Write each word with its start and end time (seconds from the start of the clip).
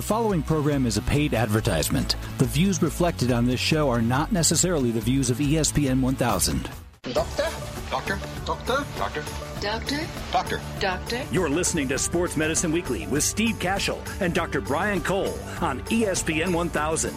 The 0.00 0.06
following 0.06 0.42
program 0.42 0.86
is 0.86 0.96
a 0.96 1.02
paid 1.02 1.34
advertisement. 1.34 2.16
The 2.38 2.46
views 2.46 2.80
reflected 2.80 3.30
on 3.30 3.44
this 3.44 3.60
show 3.60 3.90
are 3.90 4.00
not 4.00 4.32
necessarily 4.32 4.90
the 4.90 5.00
views 5.00 5.28
of 5.28 5.36
ESPN 5.36 6.00
1000. 6.00 6.70
Doctor? 7.12 7.46
Doctor? 7.90 8.18
Doctor? 8.46 8.86
Doctor? 8.96 9.24
Doctor? 9.60 10.06
Doctor? 10.32 10.60
Doctor? 10.80 11.22
You're 11.30 11.50
listening 11.50 11.86
to 11.88 11.98
Sports 11.98 12.34
Medicine 12.38 12.72
Weekly 12.72 13.08
with 13.08 13.22
Steve 13.22 13.58
Cashel 13.58 14.02
and 14.20 14.32
Dr. 14.32 14.62
Brian 14.62 15.02
Cole 15.02 15.38
on 15.60 15.80
ESPN 15.90 16.54
1000. 16.54 17.14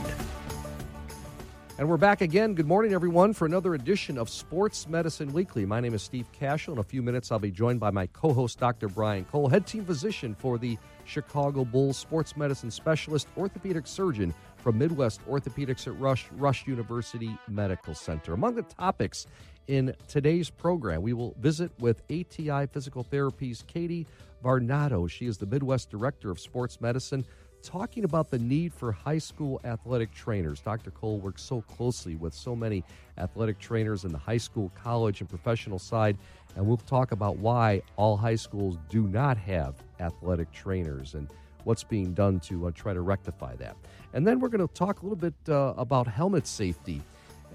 And 1.78 1.88
we're 1.88 1.96
back 1.96 2.20
again. 2.20 2.54
Good 2.54 2.68
morning, 2.68 2.94
everyone, 2.94 3.32
for 3.32 3.46
another 3.46 3.76
edition 3.76 4.18
of 4.18 4.30
Sports 4.30 4.90
Medicine 4.90 5.32
Weekly. 5.32 5.66
My 5.66 5.80
name 5.80 5.94
is 5.94 6.04
Steve 6.04 6.28
Cashel. 6.34 6.74
In 6.74 6.80
a 6.80 6.84
few 6.84 7.02
minutes, 7.02 7.32
I'll 7.32 7.40
be 7.40 7.50
joined 7.50 7.80
by 7.80 7.92
my 7.92 8.08
co 8.08 8.34
host, 8.34 8.60
Dr. 8.60 8.90
Brian 8.90 9.24
Cole, 9.24 9.48
head 9.48 9.66
team 9.66 9.86
physician 9.86 10.36
for 10.36 10.58
the 10.58 10.78
Chicago 11.06 11.66
Bulls, 11.66 11.98
sports 11.98 12.36
medicine 12.38 12.72
specialist, 12.72 13.28
orthopedic 13.38 13.88
surgeon 13.88 14.34
from 14.58 14.78
Midwest 14.78 15.26
Orthopedics 15.28 15.88
at 15.88 16.00
Rush, 16.00 16.28
Rush 16.34 16.68
University 16.68 17.38
Medical 17.48 17.94
Center. 17.94 18.34
Among 18.34 18.56
the 18.56 18.64
topics 18.64 19.28
in 19.68 19.96
today's 20.08 20.50
program, 20.50 21.02
we 21.02 21.14
will 21.14 21.36
visit 21.40 21.72
with 21.80 22.02
ATI 22.10 22.68
Physical 22.68 23.04
Therapy's 23.04 23.64
Katie 23.68 24.08
Varnado. 24.44 25.10
She 25.10 25.26
is 25.26 25.38
the 25.38 25.46
Midwest 25.46 25.90
Director 25.90 26.32
of 26.32 26.40
Sports 26.40 26.82
Medicine 26.82 27.26
talking 27.64 28.04
about 28.04 28.30
the 28.30 28.38
need 28.38 28.74
for 28.74 28.92
high 28.92 29.18
school 29.18 29.60
athletic 29.64 30.14
trainers. 30.14 30.60
Dr. 30.60 30.92
Cole 30.92 31.20
works 31.20 31.42
so 31.42 31.62
closely 31.62 32.16
with 32.16 32.34
so 32.34 32.56
many 32.56 32.84
athletic 33.18 33.58
trainers 33.58 34.04
in 34.04 34.12
the 34.12 34.18
high 34.18 34.38
school, 34.38 34.72
college, 34.82 35.22
and 35.22 35.30
professional 35.30 35.80
side, 35.80 36.18
and 36.56 36.66
we'll 36.66 36.78
talk 36.78 37.12
about 37.12 37.38
why 37.38 37.82
all 37.96 38.18
high 38.18 38.36
schools 38.36 38.78
do 38.90 39.08
not 39.08 39.38
have 39.38 39.76
athletic 40.00 40.52
trainers 40.52 41.16
and 41.16 41.30
what's 41.64 41.84
being 41.84 42.14
done 42.14 42.40
to 42.42 42.68
uh, 42.68 42.72
try 42.72 42.94
to 42.94 43.02
rectify 43.02 43.56
that. 43.56 43.76
And 44.14 44.28
then 44.28 44.40
we're 44.40 44.50
going 44.50 44.68
to 44.68 44.74
talk 44.74 45.02
a 45.02 45.06
little 45.06 45.16
bit 45.16 45.34
uh, 45.50 45.74
about 45.78 46.08
helmet 46.08 46.46
safety. 46.46 47.02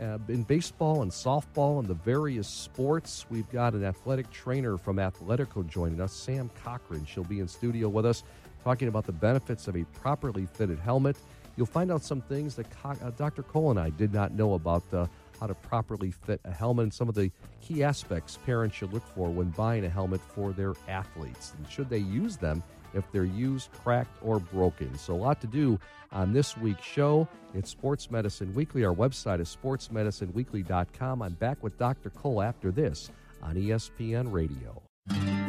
Uh, 0.01 0.17
in 0.29 0.45
baseball 0.45 1.03
and 1.03 1.11
softball 1.11 1.81
and 1.81 1.89
the 1.89 1.95
various 1.95 2.47
sports, 2.47 3.27
we've 3.31 3.51
got 3.51 3.75
an 3.75 3.85
athletic 3.85 4.31
trainer 4.31 4.79
from 4.79 4.97
Athletico 4.97 5.69
joining 5.69 6.01
us, 6.01 6.13
Sam 6.13 6.51
Cochran. 6.63 7.05
She'll 7.05 7.25
be 7.25 7.41
in 7.41 7.49
studio 7.49 7.89
with 7.89 8.07
us 8.07 8.23
talking 8.63 8.89
about 8.89 9.07
the 9.07 9.13
benefits 9.13 9.67
of 9.67 9.77
a 9.77 9.85
properly 10.01 10.47
fitted 10.47 10.79
helmet. 10.79 11.17
You'll 11.57 11.67
find 11.67 11.91
out 11.91 12.05
some 12.05 12.21
things 12.21 12.55
that 12.55 12.67
uh, 12.85 13.11
Dr. 13.17 13.43
Cole 13.43 13.71
and 13.71 13.81
I 13.81 13.91
did 13.91 14.13
not 14.13 14.33
know 14.33 14.55
about 14.55 14.85
uh, 14.93 15.07
how 15.39 15.47
to 15.47 15.55
properly 15.55 16.11
fit 16.11 16.41
a 16.45 16.53
helmet 16.53 16.85
and 16.85 16.95
some 16.95 17.09
of 17.09 17.15
the 17.15 17.31
key 17.61 17.83
aspects 17.83 18.39
parents 18.45 18.77
should 18.77 18.93
look 18.93 19.07
for 19.15 19.31
when 19.31 19.51
buying 19.51 19.85
a 19.85 19.89
helmet 19.89 20.21
for 20.35 20.53
their 20.53 20.75
athletes. 20.89 21.55
And 21.57 21.71
should 21.71 21.89
they 21.89 21.99
use 21.99 22.37
them 22.37 22.63
if 22.95 23.11
they're 23.13 23.25
used, 23.25 23.71
cracked, 23.73 24.17
or 24.23 24.39
broken? 24.41 24.97
So, 24.99 25.15
a 25.15 25.17
lot 25.17 25.41
to 25.43 25.47
do 25.47 25.79
on 26.13 26.33
this 26.33 26.57
week's 26.57 26.85
show. 26.85 27.29
It's 27.55 27.71
Sports 27.71 28.11
Medicine 28.11 28.55
Weekly. 28.55 28.85
Our 28.85 28.95
website 28.95 29.41
is 29.41 29.57
sportsmedicineweekly.com. 29.63 31.23
I'm 31.23 31.35
back 31.35 31.63
with 31.63 31.79
Dr. 31.79 32.11
Cole 32.11 32.43
after 32.43 32.71
this 32.71 33.11
on 33.43 33.55
ESPN 33.55 34.33
Radio. 34.33 34.83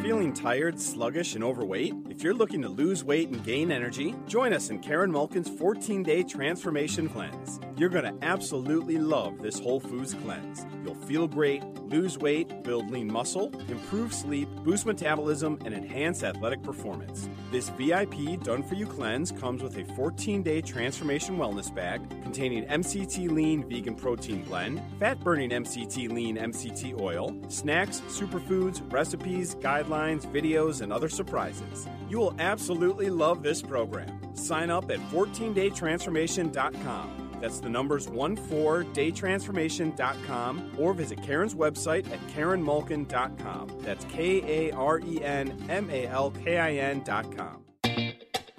Feeling 0.02 0.32
tired, 0.32 0.80
sluggish, 0.80 1.34
and 1.34 1.44
overweight? 1.44 1.94
If 2.08 2.22
you're 2.22 2.32
looking 2.32 2.62
to 2.62 2.70
lose 2.70 3.04
weight 3.04 3.28
and 3.28 3.44
gain 3.44 3.70
energy, 3.70 4.14
join 4.26 4.54
us 4.54 4.70
in 4.70 4.78
Karen 4.78 5.12
Malkin's 5.12 5.50
14 5.50 6.02
day 6.02 6.22
transformation 6.22 7.06
cleanse. 7.06 7.60
You're 7.76 7.90
going 7.90 8.04
to 8.04 8.24
absolutely 8.24 8.96
love 8.96 9.42
this 9.42 9.58
Whole 9.58 9.78
Foods 9.78 10.14
cleanse. 10.14 10.66
You'll 10.84 10.94
feel 10.94 11.28
great, 11.28 11.62
lose 11.82 12.16
weight, 12.16 12.62
build 12.62 12.90
lean 12.90 13.12
muscle, 13.12 13.52
improve 13.68 14.14
sleep, 14.14 14.48
boost 14.64 14.86
metabolism, 14.86 15.58
and 15.66 15.74
enhance 15.74 16.22
athletic 16.22 16.62
performance. 16.62 17.28
This 17.50 17.68
VIP 17.70 18.42
done 18.42 18.62
for 18.62 18.76
you 18.76 18.86
cleanse 18.86 19.32
comes 19.32 19.62
with 19.62 19.76
a 19.76 19.84
14 19.94 20.42
day 20.42 20.62
transformation 20.62 21.36
wellness 21.36 21.74
bag 21.74 22.08
containing 22.22 22.64
MCT 22.64 23.30
Lean 23.30 23.68
Vegan 23.68 23.94
Protein 23.94 24.42
Blend, 24.44 24.80
fat 24.98 25.20
burning 25.20 25.50
MCT 25.50 26.10
Lean 26.10 26.38
MCT 26.38 26.98
Oil, 26.98 27.36
snacks, 27.48 28.00
superfoods, 28.08 28.80
recipes, 28.90 29.56
guidelines, 29.56 29.89
videos, 30.26 30.80
and 30.80 30.92
other 30.92 31.08
surprises. 31.08 31.88
You 32.08 32.18
will 32.18 32.36
absolutely 32.38 33.10
love 33.10 33.42
this 33.42 33.62
program. 33.62 34.36
Sign 34.36 34.70
up 34.70 34.88
at 34.90 35.00
14daytransformation.com. 35.10 37.30
That's 37.40 37.60
the 37.60 37.70
numbers 37.70 38.08
14daytransformation.com 38.38 40.72
or 40.78 40.92
visit 40.92 41.22
Karen's 41.22 41.54
website 41.54 42.12
at 42.12 42.20
karenmalkin.com. 42.28 43.78
That's 43.80 44.04
K 44.06 44.68
A 44.68 44.72
R 44.74 44.98
E 45.00 45.24
N 45.24 45.56
M 45.68 45.90
A 45.90 46.06
L 46.06 46.30
K 46.30 46.58
I 46.58 46.74
N.com. 46.74 47.69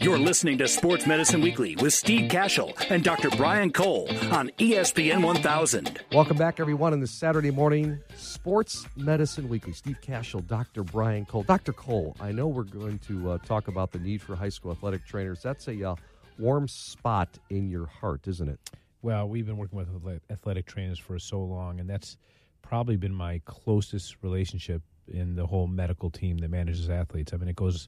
You're 0.01 0.17
listening 0.17 0.57
to 0.57 0.67
Sports 0.67 1.05
Medicine 1.05 1.41
Weekly 1.41 1.75
with 1.75 1.93
Steve 1.93 2.31
Cashel 2.31 2.73
and 2.89 3.03
Dr. 3.03 3.29
Brian 3.29 3.71
Cole 3.71 4.07
on 4.31 4.49
ESPN 4.57 5.23
1000. 5.23 5.99
Welcome 6.11 6.37
back, 6.37 6.59
everyone, 6.59 6.93
on 6.93 6.99
this 6.99 7.11
Saturday 7.11 7.51
morning 7.51 7.99
Sports 8.15 8.87
Medicine 8.95 9.47
Weekly. 9.47 9.73
Steve 9.73 9.99
Cashel, 10.01 10.41
Dr. 10.41 10.83
Brian 10.83 11.23
Cole. 11.25 11.43
Dr. 11.43 11.71
Cole, 11.71 12.15
I 12.19 12.31
know 12.31 12.47
we're 12.47 12.63
going 12.63 12.97
to 13.07 13.33
uh, 13.33 13.37
talk 13.45 13.67
about 13.67 13.91
the 13.91 13.99
need 13.99 14.23
for 14.23 14.35
high 14.35 14.49
school 14.49 14.71
athletic 14.71 15.05
trainers. 15.05 15.43
That's 15.43 15.67
a 15.67 15.89
uh, 15.89 15.95
warm 16.39 16.67
spot 16.67 17.37
in 17.51 17.69
your 17.69 17.85
heart, 17.85 18.27
isn't 18.27 18.49
it? 18.49 18.59
Well, 19.03 19.29
we've 19.29 19.45
been 19.45 19.57
working 19.57 19.77
with 19.77 20.21
athletic 20.31 20.65
trainers 20.65 20.97
for 20.97 21.19
so 21.19 21.43
long, 21.43 21.79
and 21.79 21.87
that's 21.87 22.17
probably 22.63 22.97
been 22.97 23.13
my 23.13 23.39
closest 23.45 24.15
relationship 24.23 24.81
in 25.07 25.35
the 25.35 25.45
whole 25.45 25.67
medical 25.67 26.09
team 26.09 26.39
that 26.39 26.49
manages 26.49 26.89
athletes. 26.89 27.33
I 27.33 27.37
mean, 27.37 27.49
it 27.49 27.55
goes 27.55 27.87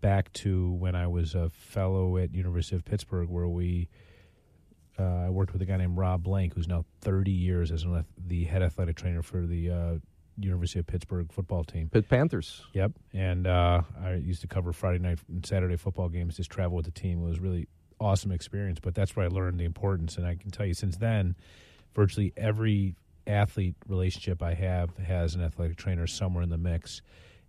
back 0.00 0.32
to 0.32 0.72
when 0.72 0.94
I 0.94 1.06
was 1.06 1.34
a 1.34 1.50
fellow 1.50 2.16
at 2.16 2.34
University 2.34 2.76
of 2.76 2.84
Pittsburgh, 2.84 3.28
where 3.28 3.48
we 3.48 3.88
uh, 4.98 5.26
I 5.26 5.30
worked 5.30 5.52
with 5.52 5.62
a 5.62 5.64
guy 5.64 5.76
named 5.76 5.96
Rob 5.96 6.22
Blanc, 6.22 6.54
who's 6.54 6.68
now 6.68 6.84
30 7.00 7.30
years 7.30 7.72
as 7.72 7.84
an, 7.84 8.04
the 8.18 8.44
head 8.44 8.62
athletic 8.62 8.96
trainer 8.96 9.22
for 9.22 9.46
the 9.46 9.70
uh, 9.70 9.94
University 10.38 10.78
of 10.78 10.86
Pittsburgh 10.86 11.32
football 11.32 11.64
team. 11.64 11.88
Pitt 11.88 12.08
Panthers. 12.08 12.62
Yep, 12.74 12.92
and 13.14 13.46
uh, 13.46 13.82
I 14.02 14.14
used 14.14 14.42
to 14.42 14.46
cover 14.46 14.72
Friday 14.72 14.98
night 14.98 15.18
and 15.28 15.44
Saturday 15.44 15.76
football 15.76 16.08
games. 16.08 16.36
Just 16.36 16.50
travel 16.50 16.76
with 16.76 16.86
the 16.86 16.92
team. 16.92 17.22
It 17.22 17.28
was 17.28 17.40
really 17.40 17.68
awesome 17.98 18.32
experience. 18.32 18.78
But 18.80 18.94
that's 18.94 19.16
where 19.16 19.26
I 19.26 19.28
learned 19.28 19.58
the 19.58 19.64
importance, 19.64 20.16
and 20.16 20.26
I 20.26 20.34
can 20.34 20.50
tell 20.50 20.66
you 20.66 20.74
since 20.74 20.96
then, 20.96 21.36
virtually 21.94 22.32
every 22.36 22.94
athlete 23.26 23.76
relationship 23.86 24.42
I 24.42 24.54
have 24.54 24.96
has 24.96 25.34
an 25.34 25.42
athletic 25.42 25.76
trainer 25.76 26.06
somewhere 26.06 26.42
in 26.42 26.48
the 26.48 26.58
mix 26.58 27.02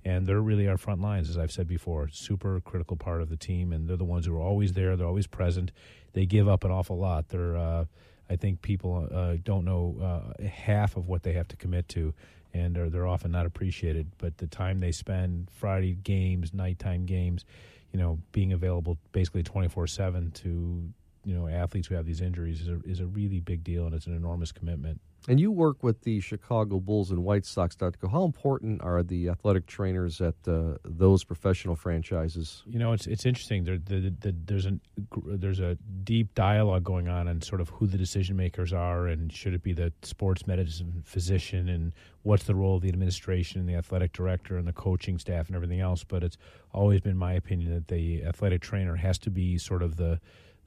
and 0.04 0.26
they're 0.26 0.42
really 0.42 0.68
our 0.68 0.78
front 0.78 1.02
lines, 1.02 1.30
as 1.30 1.38
I've 1.38 1.52
said 1.52 1.68
before. 1.68 2.10
Super 2.10 2.60
critical 2.60 2.98
part 2.98 3.22
of 3.22 3.30
the 3.30 3.38
team, 3.38 3.72
and 3.72 3.88
they're 3.88 3.98
the 3.98 4.04
ones 4.04 4.26
who 4.26 4.36
are 4.36 4.42
always 4.42 4.74
there. 4.74 4.96
They're 4.96 5.08
always 5.08 5.28
present. 5.28 5.72
They 6.14 6.26
give 6.26 6.48
up 6.48 6.64
an 6.64 6.72
awful 6.72 6.98
lot. 6.98 7.30
They're, 7.30 7.56
uh, 7.56 7.86
I 8.30 8.36
think, 8.36 8.62
people 8.62 9.08
uh, 9.12 9.36
don't 9.44 9.66
know 9.66 10.34
uh, 10.42 10.48
half 10.48 10.98
of 10.98 11.08
what 11.08 11.24
they 11.24 11.34
have 11.34 11.48
to 11.50 11.56
commit 11.56 11.88
to, 11.90 12.14
and 12.54 12.78
are, 12.78 12.90
they're 12.90 13.08
often 13.08 13.32
not 13.32 13.46
appreciated. 13.46 14.12
But 14.18 14.38
the 14.38 14.48
time 14.48 14.80
they 14.80 14.92
spend, 14.92 15.50
Friday 15.52 15.94
games, 15.94 16.54
nighttime 16.54 17.06
games, 17.06 17.46
you 17.94 18.00
know, 18.00 18.20
being 18.32 18.54
available 18.54 18.98
basically 19.12 19.44
twenty 19.44 19.68
four 19.68 19.86
seven 19.88 20.32
to 20.32 20.92
you 21.24 21.36
know 21.36 21.48
athletes 21.48 21.88
who 21.88 21.96
have 21.96 22.06
these 22.06 22.22
injuries 22.22 22.62
is 22.62 22.68
a, 22.68 22.80
is 22.86 23.00
a 23.00 23.06
really 23.06 23.40
big 23.40 23.64
deal, 23.64 23.86
and 23.86 23.94
it's 23.94 24.08
an 24.08 24.16
enormous 24.16 24.52
commitment. 24.52 25.00
And 25.28 25.40
you 25.40 25.52
work 25.52 25.84
with 25.84 26.02
the 26.02 26.20
Chicago 26.20 26.80
Bulls 26.80 27.12
and 27.12 27.24
White 27.24 27.46
Sox, 27.46 27.76
Dr. 27.76 28.08
How 28.08 28.24
important 28.24 28.82
are 28.82 29.04
the 29.04 29.30
athletic 29.30 29.68
trainers 29.68 30.20
at 30.20 30.34
uh, 30.48 30.78
those 30.84 31.24
professional 31.24 31.76
franchises? 31.76 32.64
You 32.66 32.80
know, 32.80 32.94
it's 32.94 33.06
it's 33.06 33.26
interesting. 33.28 33.64
There, 33.64 33.78
the, 33.78 34.12
the, 34.20 34.36
there's 34.46 34.66
a 34.66 34.80
there's 35.24 35.60
a 35.60 35.78
deep 36.04 36.34
dialogue 36.34 36.84
going 36.84 37.08
on 37.08 37.28
on 37.28 37.42
sort 37.42 37.62
of 37.62 37.70
who 37.70 37.86
the 37.86 38.00
decision 38.00 38.36
makers 38.36 38.74
are, 38.74 39.06
and 39.06 39.32
should 39.32 39.54
it 39.54 39.62
be 39.62 39.74
the 39.74 39.94
sports 40.02 40.48
medicine 40.48 41.04
physician, 41.06 41.70
and 41.70 41.94
what's 42.24 42.46
the 42.46 42.56
role 42.56 42.78
of 42.78 42.82
the 42.82 42.90
administration 42.90 43.60
and 43.60 43.70
the 43.70 43.76
athletic 43.76 44.14
director 44.14 44.58
and 44.58 44.68
the 44.68 44.74
coaching 44.74 45.20
staff 45.20 45.46
and 45.48 45.56
everything 45.56 45.82
else. 45.82 46.04
But 46.04 46.24
it's 46.24 46.38
always 46.74 47.00
been 47.00 47.18
my 47.18 47.34
opinion 47.34 47.76
that 47.76 47.90
the 47.90 48.24
athletic 48.24 48.62
trainer 48.62 48.96
has 48.96 49.20
to 49.20 49.30
be 49.30 49.60
sort 49.60 49.84
of 49.84 49.98
the 49.98 50.20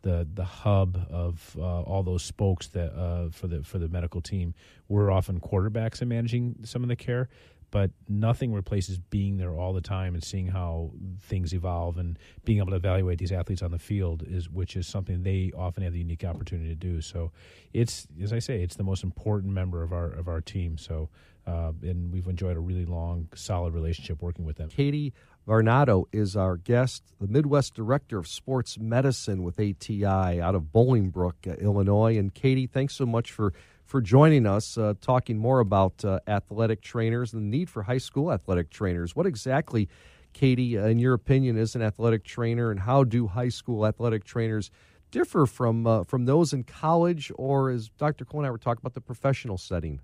the 0.04 0.28
the 0.32 0.44
hub 0.44 1.06
of 1.10 1.56
uh, 1.58 1.80
all 1.82 2.02
those 2.02 2.22
spokes 2.22 2.68
that 2.68 2.92
uh, 2.94 3.30
for 3.30 3.48
the 3.48 3.64
for 3.64 3.78
the 3.78 3.88
medical 3.88 4.20
team. 4.20 4.54
We're 4.86 5.10
often 5.10 5.40
quarterbacks 5.40 6.00
in 6.02 6.08
managing 6.08 6.56
some 6.64 6.82
of 6.82 6.88
the 6.88 6.96
care, 6.96 7.28
but 7.74 7.90
nothing 8.08 8.52
replaces 8.52 9.00
being 9.00 9.36
there 9.36 9.52
all 9.52 9.72
the 9.72 9.80
time 9.80 10.14
and 10.14 10.22
seeing 10.22 10.46
how 10.46 10.92
things 11.22 11.52
evolve 11.52 11.98
and 11.98 12.16
being 12.44 12.58
able 12.58 12.70
to 12.70 12.76
evaluate 12.76 13.18
these 13.18 13.32
athletes 13.32 13.62
on 13.62 13.72
the 13.72 13.80
field 13.80 14.22
is 14.24 14.48
which 14.48 14.76
is 14.76 14.86
something 14.86 15.24
they 15.24 15.50
often 15.56 15.82
have 15.82 15.92
the 15.92 15.98
unique 15.98 16.22
opportunity 16.22 16.68
to 16.68 16.76
do. 16.76 17.00
So 17.00 17.32
it's 17.72 18.06
as 18.22 18.32
I 18.32 18.38
say, 18.38 18.62
it's 18.62 18.76
the 18.76 18.84
most 18.84 19.02
important 19.02 19.52
member 19.52 19.82
of 19.82 19.92
our 19.92 20.06
of 20.06 20.28
our 20.28 20.40
team. 20.40 20.78
So 20.78 21.08
uh, 21.48 21.72
and 21.82 22.12
we've 22.12 22.28
enjoyed 22.28 22.56
a 22.56 22.60
really 22.60 22.86
long, 22.86 23.28
solid 23.34 23.74
relationship 23.74 24.22
working 24.22 24.44
with 24.44 24.56
them. 24.56 24.68
Katie 24.68 25.12
Varnado 25.46 26.04
is 26.12 26.36
our 26.36 26.56
guest, 26.56 27.02
the 27.20 27.26
Midwest 27.26 27.74
Director 27.74 28.18
of 28.18 28.28
Sports 28.28 28.78
Medicine 28.78 29.42
with 29.42 29.58
ATI 29.58 30.40
out 30.40 30.54
of 30.54 30.72
Bolingbrook, 30.72 31.48
uh, 31.48 31.54
Illinois. 31.54 32.16
And 32.16 32.32
Katie, 32.32 32.68
thanks 32.68 32.94
so 32.94 33.04
much 33.04 33.32
for 33.32 33.52
for 33.84 34.00
joining 34.00 34.46
us, 34.46 34.78
uh, 34.78 34.94
talking 35.00 35.38
more 35.38 35.60
about 35.60 36.04
uh, 36.04 36.20
athletic 36.26 36.80
trainers 36.80 37.32
and 37.32 37.42
the 37.42 37.56
need 37.56 37.68
for 37.68 37.82
high 37.82 37.98
school 37.98 38.32
athletic 38.32 38.70
trainers. 38.70 39.14
What 39.14 39.26
exactly 39.26 39.88
Katie, 40.32 40.76
in 40.76 40.98
your 40.98 41.14
opinion, 41.14 41.56
is 41.56 41.74
an 41.74 41.82
athletic 41.82 42.24
trainer, 42.24 42.70
and 42.70 42.80
how 42.80 43.04
do 43.04 43.28
high 43.28 43.48
school 43.48 43.86
athletic 43.86 44.24
trainers 44.24 44.70
differ 45.10 45.46
from 45.46 45.86
uh, 45.86 46.02
from 46.04 46.26
those 46.26 46.52
in 46.52 46.64
college, 46.64 47.30
or 47.36 47.70
as 47.70 47.88
Dr. 47.88 48.24
Cole 48.24 48.40
and 48.40 48.46
I 48.46 48.50
were 48.50 48.58
talking 48.58 48.80
about 48.82 48.94
the 48.94 49.00
professional 49.00 49.56
setting? 49.56 50.00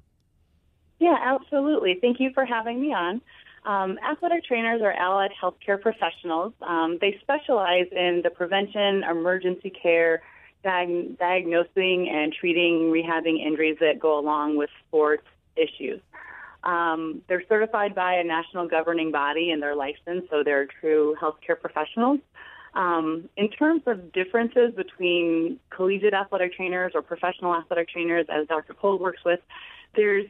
Yeah, 1.01 1.17
absolutely. 1.21 1.99
Thank 2.01 2.21
you 2.21 2.31
for 2.33 2.45
having 2.45 2.81
me 2.81 2.93
on. 2.93 3.21
Um, 3.65 3.99
athletic 4.09 4.45
trainers 4.45 4.81
are 4.83 4.93
allied 4.93 5.33
healthcare 5.43 5.81
professionals. 5.81 6.53
Um, 6.63 6.99
they 7.01 7.19
specialize 7.21 7.87
in 7.91 8.21
the 8.23 8.31
prevention, 8.31 9.03
emergency 9.05 9.71
care, 9.71 10.23
diag- 10.65 11.19
diagnosing, 11.19 12.09
and 12.09 12.33
treating, 12.33 12.91
rehabbing 12.93 13.45
injuries 13.45 13.77
that 13.81 13.99
go 13.99 14.19
along 14.19 14.57
with 14.57 14.71
sports 14.87 15.27
issues. 15.57 16.01
Um, 16.63 17.23
they're 17.29 17.45
certified 17.49 17.95
by 17.95 18.15
a 18.15 18.25
national 18.25 18.69
governing 18.69 19.11
body 19.11 19.51
and 19.51 19.63
they're 19.63 19.75
licensed, 19.75 20.29
so 20.31 20.43
they're 20.45 20.67
true 20.67 21.17
healthcare 21.21 21.59
professionals. 21.59 22.21
Um, 22.75 23.29
in 23.37 23.49
terms 23.51 23.83
of 23.87 24.13
differences 24.13 24.73
between 24.77 25.59
collegiate 25.71 26.15
athletic 26.15 26.55
trainers 26.55 26.93
or 26.95 27.03
professional 27.03 27.55
athletic 27.55 27.89
trainers, 27.89 28.27
as 28.29 28.47
Dr. 28.47 28.75
Cole 28.75 28.99
works 28.99 29.25
with, 29.25 29.41
there's 29.97 30.27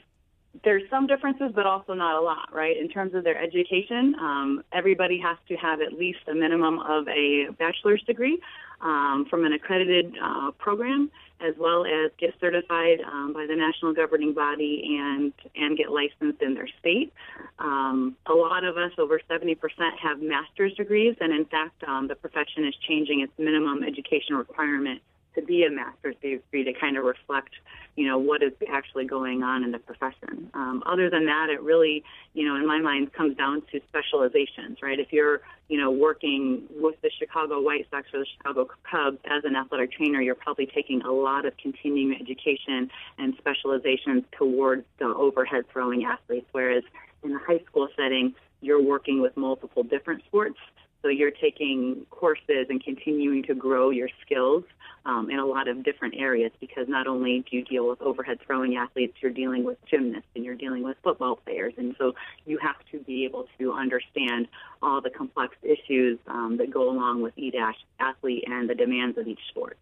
there's 0.65 0.83
some 0.91 1.07
differences, 1.07 1.53
but 1.55 1.65
also 1.65 1.95
not 1.95 2.17
a 2.17 2.21
lot, 2.21 2.53
right? 2.53 2.77
In 2.77 2.89
terms 2.89 3.15
of 3.15 3.25
their 3.25 3.41
education, 3.41 4.15
um, 4.19 4.65
everybody 4.73 5.19
has 5.19 5.39
to 5.49 5.57
have 5.57 5.81
at 5.81 5.93
least 5.93 6.21
a 6.29 6.35
minimum 6.35 6.81
of 6.81 7.07
a 7.09 7.49
bachelor's 7.59 8.03
degree 8.03 8.39
um, 8.81 9.27
from 9.31 9.45
an 9.45 9.53
accredited 9.53 10.15
uh, 10.23 10.51
program, 10.59 11.11
as 11.41 11.55
well 11.59 11.85
as 11.85 12.11
get 12.19 12.35
certified 12.41 13.01
um, 13.01 13.33
by 13.33 13.47
the 13.47 13.55
national 13.55 13.95
governing 13.95 14.35
body 14.35 14.99
and 15.01 15.33
and 15.55 15.79
get 15.79 15.91
licensed 15.91 16.43
in 16.43 16.55
their 16.55 16.69
state. 16.81 17.13
Um, 17.59 18.17
a 18.27 18.33
lot 18.33 18.65
of 18.65 18.77
us, 18.77 18.93
over 18.99 19.21
70%, 19.31 19.57
have 20.03 20.21
master's 20.21 20.75
degrees, 20.75 21.17
and 21.21 21.33
in 21.33 21.45
fact, 21.45 21.83
um, 21.87 22.09
the 22.09 22.17
profession 22.17 22.67
is 22.67 22.75
changing 22.89 23.21
its 23.21 23.33
minimum 23.39 23.85
education 23.85 24.35
requirement 24.35 25.01
to 25.35 25.43
be 25.43 25.65
a 25.65 25.71
master's 25.71 26.17
degree 26.17 26.65
to 26.65 26.73
kind 26.73 26.97
of 26.97 27.05
reflect, 27.05 27.51
you 27.97 28.07
know, 28.07 28.19
what 28.19 28.43
is 28.43 28.53
actually 28.69 29.05
going 29.05 29.43
on 29.43 29.63
in 29.65 29.71
the 29.71 29.79
profession. 29.79 30.51
Um, 30.55 30.83
other 30.87 31.09
than 31.11 31.27
that, 31.27 31.49
it 31.51 31.63
really, 31.63 32.03
you 32.35 32.47
know, 32.47 32.57
in 32.57 32.67
my 32.67 32.79
mind, 32.79 33.13
comes 33.13 33.37
down 33.37 33.63
to 33.73 33.81
specializations, 33.89 34.79
right? 34.83 34.99
If 34.99 35.13
you're, 35.13 35.41
you 35.69 35.79
know, 35.79 35.91
working 35.91 36.65
with 36.77 37.01
the 37.03 37.11
Chicago 37.19 37.61
White 37.61 37.87
Sox 37.91 38.09
or 38.13 38.21
the 38.21 38.27
Chicago 38.37 38.69
Cubs 38.91 39.19
as 39.25 39.45
an 39.45 39.57
athletic 39.57 39.93
trainer, 39.93 40.21
you're 40.21 40.35
probably 40.35 40.67
taking 40.67 41.03
a 41.03 41.13
lot 41.13 41.45
of 41.45 41.57
continuing 41.57 42.17
education 42.21 42.91
and 43.19 43.35
specializations 43.39 44.25
towards 44.37 44.85
the 44.99 45.07
overhead 45.07 45.65
throwing 45.73 46.05
athletes, 46.05 46.47
whereas 46.53 46.83
in 47.23 47.33
the 47.33 47.39
high 47.39 47.61
school 47.67 47.89
setting, 47.97 48.35
you're 48.61 48.83
working 48.83 49.21
with 49.21 49.37
multiple 49.37 49.83
different 49.83 50.25
sports. 50.25 50.59
So 51.03 51.09
you're 51.09 51.31
taking 51.31 52.07
courses 52.11 52.67
and 52.69 52.83
continuing 52.83 53.43
to 53.45 53.55
grow 53.55 53.91
your 53.91 54.09
skills 54.25 54.65
um, 55.07 55.31
in 55.31 55.39
a 55.39 55.47
lot 55.47 55.69
of 55.69 55.83
different 55.83 56.15
areas 56.17 56.53
because 56.61 56.87
not 56.89 57.07
only 57.07 57.45
do 57.51 57.57
you 57.57 57.65
deal 57.65 57.89
with 57.89 58.03
overhead 58.03 58.39
throwing 58.47 58.77
athletes, 58.77 59.15
you're 59.21 59.33
dealing 59.33 59.65
with 59.65 59.79
gymnasts 59.87 60.29
and 60.35 60.45
you're 60.45 60.55
dealing 60.55 60.83
with 60.83 60.97
football 61.03 61.37
players. 61.37 61.73
And 61.79 61.95
so 61.99 62.15
you 62.45 62.59
have 62.59 62.77
to 62.93 62.99
be 62.99 63.25
able 63.25 63.49
to 63.59 63.73
understand 63.73 64.49
all 64.83 65.01
the 65.01 65.11
complex 65.11 65.57
issues 65.63 66.19
um, 66.27 66.59
that 66.59 66.71
go 66.71 66.91
along 66.91 67.23
with 67.23 67.33
each 67.37 67.55
athlete 67.99 68.45
and 68.47 68.69
the 68.69 68.75
demands 68.75 69.17
of 69.17 69.27
each 69.27 69.41
sport. 69.49 69.79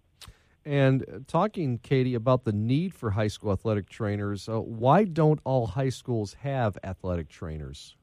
And 0.65 1.25
talking, 1.27 1.79
Katie, 1.79 2.15
about 2.15 2.45
the 2.45 2.53
need 2.53 2.95
for 2.95 3.13
high 3.13 3.29
school 3.29 3.53
athletic 3.53 3.89
trainers, 3.89 4.49
uh, 4.49 4.61
why 4.61 5.05
don't 5.05 5.41
all 5.45 5.69
high 5.69 5.89
schools 5.89 6.35
have 6.43 6.77
athletic 6.85 7.29
trainers? 7.29 7.97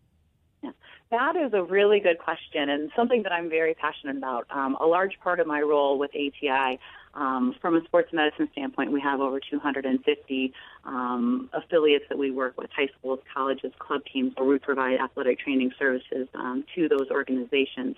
That 1.11 1.35
is 1.35 1.53
a 1.53 1.63
really 1.63 1.99
good 1.99 2.17
question 2.17 2.69
and 2.69 2.91
something 2.95 3.23
that 3.23 3.31
I'm 3.31 3.49
very 3.49 3.75
passionate 3.75 4.17
about. 4.17 4.47
Um, 4.49 4.75
a 4.81 4.85
large 4.85 5.19
part 5.19 5.39
of 5.39 5.45
my 5.45 5.61
role 5.61 5.99
with 5.99 6.11
ATI, 6.15 6.79
um, 7.15 7.55
from 7.61 7.75
a 7.75 7.83
sports 7.85 8.11
medicine 8.11 8.49
standpoint, 8.51 8.91
we 8.91 8.99
have 9.01 9.21
over 9.21 9.39
250 9.39 10.53
um, 10.83 11.49
affiliates 11.53 12.05
that 12.09 12.17
we 12.17 12.31
work 12.31 12.57
with, 12.57 12.69
high 12.75 12.89
schools, 12.99 13.19
colleges, 13.33 13.71
club 13.79 14.01
teams, 14.11 14.33
where 14.35 14.47
we 14.47 14.59
provide 14.59 14.99
athletic 14.99 15.39
training 15.39 15.71
services 15.79 16.27
um, 16.33 16.65
to 16.75 16.89
those 16.89 17.09
organizations. 17.11 17.95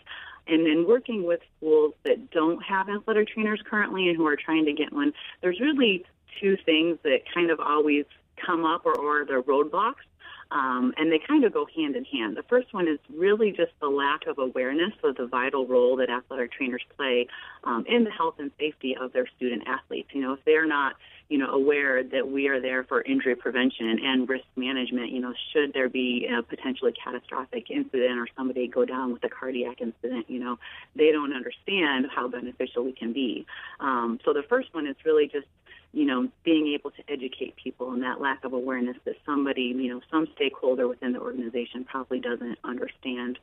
And 0.48 0.68
in 0.68 0.86
working 0.88 1.26
with 1.26 1.40
schools 1.58 1.94
that 2.04 2.30
don't 2.30 2.62
have 2.64 2.90
athletic 2.90 3.30
trainers 3.30 3.62
currently 3.68 4.08
and 4.08 4.18
who 4.18 4.28
are 4.28 4.38
trying 4.38 4.66
to 4.66 4.74
get 4.74 4.94
one, 4.94 5.14
there's 5.42 5.60
really 5.60 6.06
two 6.40 6.58
things 6.66 7.00
that 7.04 7.22
kind 7.34 7.50
of 7.50 7.60
always 7.60 8.06
come 8.46 8.66
up 8.66 8.86
or, 8.86 8.94
or 8.94 9.26
the 9.26 9.42
roadblocks. 9.42 10.06
Um, 10.52 10.94
and 10.98 11.12
they 11.12 11.20
kind 11.20 11.44
of 11.44 11.54
go 11.54 11.68
hand 11.76 11.96
in 11.96 12.06
hand. 12.06 12.38
The 12.38 12.44
first 12.44 12.74
one 12.74 12.88
is 12.88 13.00
really 13.14 13.52
just 13.52 13.72
the 13.82 13.90
lack 13.90 14.28
of 14.28 14.38
awareness 14.38 14.94
of 15.04 15.16
the 15.18 15.28
vital 15.28 15.68
role 15.68 15.98
that 15.98 16.10
athletic 16.10 16.52
trainers 16.54 16.84
play 16.96 17.28
um, 17.64 17.86
in 17.88 18.04
the 18.04 18.12
health 18.12 18.36
and 18.40 18.52
safety 18.60 18.96
of 19.00 19.12
their 19.14 19.28
student 19.36 19.64
athletes. 19.68 20.10
You 20.14 20.22
know, 20.22 20.34
if 20.34 20.40
they're 20.46 20.66
not, 20.66 20.96
you 21.30 21.38
know, 21.38 21.48
aware 21.48 22.02
that 22.02 22.30
we 22.30 22.48
are 22.48 22.62
there 22.62 22.86
for 22.86 23.02
injury 23.02 23.36
prevention 23.36 24.00
and 24.02 24.30
risk 24.30 24.46
management, 24.56 25.12
you 25.12 25.20
know, 25.20 25.34
should 25.52 25.74
there 25.74 25.90
be 25.90 26.28
a 26.28 26.42
potentially 26.42 26.94
catastrophic 26.94 27.70
incident 27.70 28.18
or 28.18 28.28
somebody 28.38 28.68
go 28.68 28.86
down 28.86 29.12
with 29.12 29.24
a 29.26 29.30
cardiac 29.30 29.82
incident, 29.82 30.30
you 30.30 30.40
know, 30.40 30.58
they 30.96 31.12
don't 31.12 31.34
understand 31.34 32.08
how 32.16 32.30
beneficial 32.30 32.86
we 32.86 32.94
can 32.94 33.12
be. 33.12 33.46
Um, 33.82 34.20
so 34.24 34.32
the 34.32 34.44
first 34.44 34.74
one 34.74 34.88
is 34.88 34.96
really 35.04 35.28
just 35.28 35.48
you 35.94 36.06
know, 36.06 36.28
being 36.44 36.68
able 36.74 36.92
to 36.92 37.04
educate 37.10 37.56
people 37.56 37.92
and 37.92 38.04
that 38.04 38.22
lack 38.22 38.44
of 38.44 38.54
awareness 38.54 38.98
that 39.06 39.16
somebody, 39.26 39.74
you 39.76 39.94
know, 39.94 40.02
some 40.12 40.28
stakeholder 40.36 40.88
within 40.88 41.14
the 41.14 41.20
organization 41.20 41.86
probably 41.86 42.20
doesn't 42.20 42.58
understand 42.64 43.40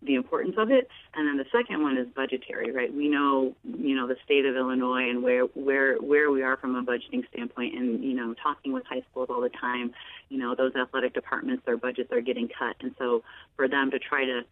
the 0.00 0.14
importance 0.14 0.54
of 0.58 0.70
it. 0.70 0.88
And 1.14 1.26
then 1.26 1.38
the 1.38 1.46
second 1.50 1.82
one 1.82 1.96
is 1.96 2.06
budgetary, 2.14 2.70
right? 2.70 2.92
We 2.92 3.08
know, 3.08 3.56
you 3.64 3.96
know, 3.96 4.06
the 4.06 4.16
state 4.24 4.44
of 4.44 4.54
Illinois 4.54 5.10
and 5.10 5.22
where 5.22 5.44
where 5.44 5.96
where 5.96 6.30
we 6.30 6.42
are 6.42 6.56
from 6.56 6.76
a 6.76 6.82
budgeting 6.84 7.28
standpoint 7.32 7.74
and, 7.74 8.04
you 8.04 8.14
know, 8.14 8.34
talking 8.34 8.72
with 8.72 8.86
high 8.86 9.02
schools 9.10 9.28
all 9.30 9.40
the 9.40 9.48
time, 9.48 9.92
you 10.28 10.38
know, 10.38 10.54
those 10.54 10.74
athletic 10.76 11.14
departments, 11.14 11.64
their 11.66 11.76
budgets 11.76 12.12
are 12.12 12.20
getting 12.20 12.48
cut. 12.48 12.76
And 12.80 12.94
so 12.98 13.24
for 13.56 13.66
them 13.66 13.90
to 13.90 13.98
try 13.98 14.24
to 14.24 14.42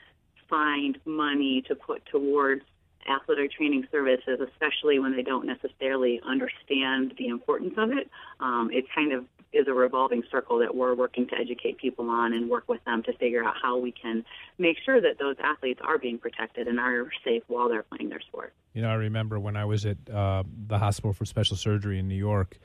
find 0.49 0.99
money 1.05 1.63
to 1.69 1.75
put 1.77 2.05
towards 2.07 2.63
athletic 3.09 3.53
training 3.53 3.87
services, 3.91 4.41
especially 4.41 4.99
when 4.99 5.15
they 5.17 5.23
don't 5.23 5.47
necessarily 5.47 6.21
understand 6.27 7.15
the 7.19 7.29
importance 7.29 7.75
of 7.77 7.91
it. 7.91 8.11
Um, 8.41 8.71
it 8.73 8.85
kind 8.95 9.13
of 9.13 9.25
is 9.53 9.67
a 9.69 9.73
revolving 9.73 10.23
circle 10.31 10.59
that 10.59 10.75
we're 10.75 10.95
working 10.95 11.27
to 11.29 11.35
educate 11.37 11.79
people 11.79 12.11
on 12.11 12.33
and 12.33 12.51
work 12.51 12.69
with 12.69 12.85
them 12.85 13.03
to 13.05 13.13
figure 13.15 13.45
out 13.45 13.55
how 13.61 13.79
we 13.79 13.93
can 13.93 14.25
make 14.59 14.77
sure 14.85 15.01
that 15.01 15.19
those 15.19 15.37
athletes 15.43 15.81
are 15.83 15.99
being 15.99 16.19
protected 16.19 16.69
and 16.69 16.79
are 16.79 17.09
safe 17.25 17.43
while 17.49 17.69
they're 17.69 17.85
playing 17.85 18.09
their 18.09 18.21
sport. 18.21 18.53
You 18.75 18.83
know, 18.83 18.89
I 18.89 18.95
remember 18.95 19.39
when 19.39 19.57
I 19.57 19.65
was 19.65 19.87
at 19.87 19.97
uh, 20.13 20.43
the 20.67 20.79
hospital 20.79 21.13
for 21.13 21.25
special 21.25 21.57
surgery 21.57 21.99
in 21.99 22.09
New 22.09 22.17
York. 22.17 22.59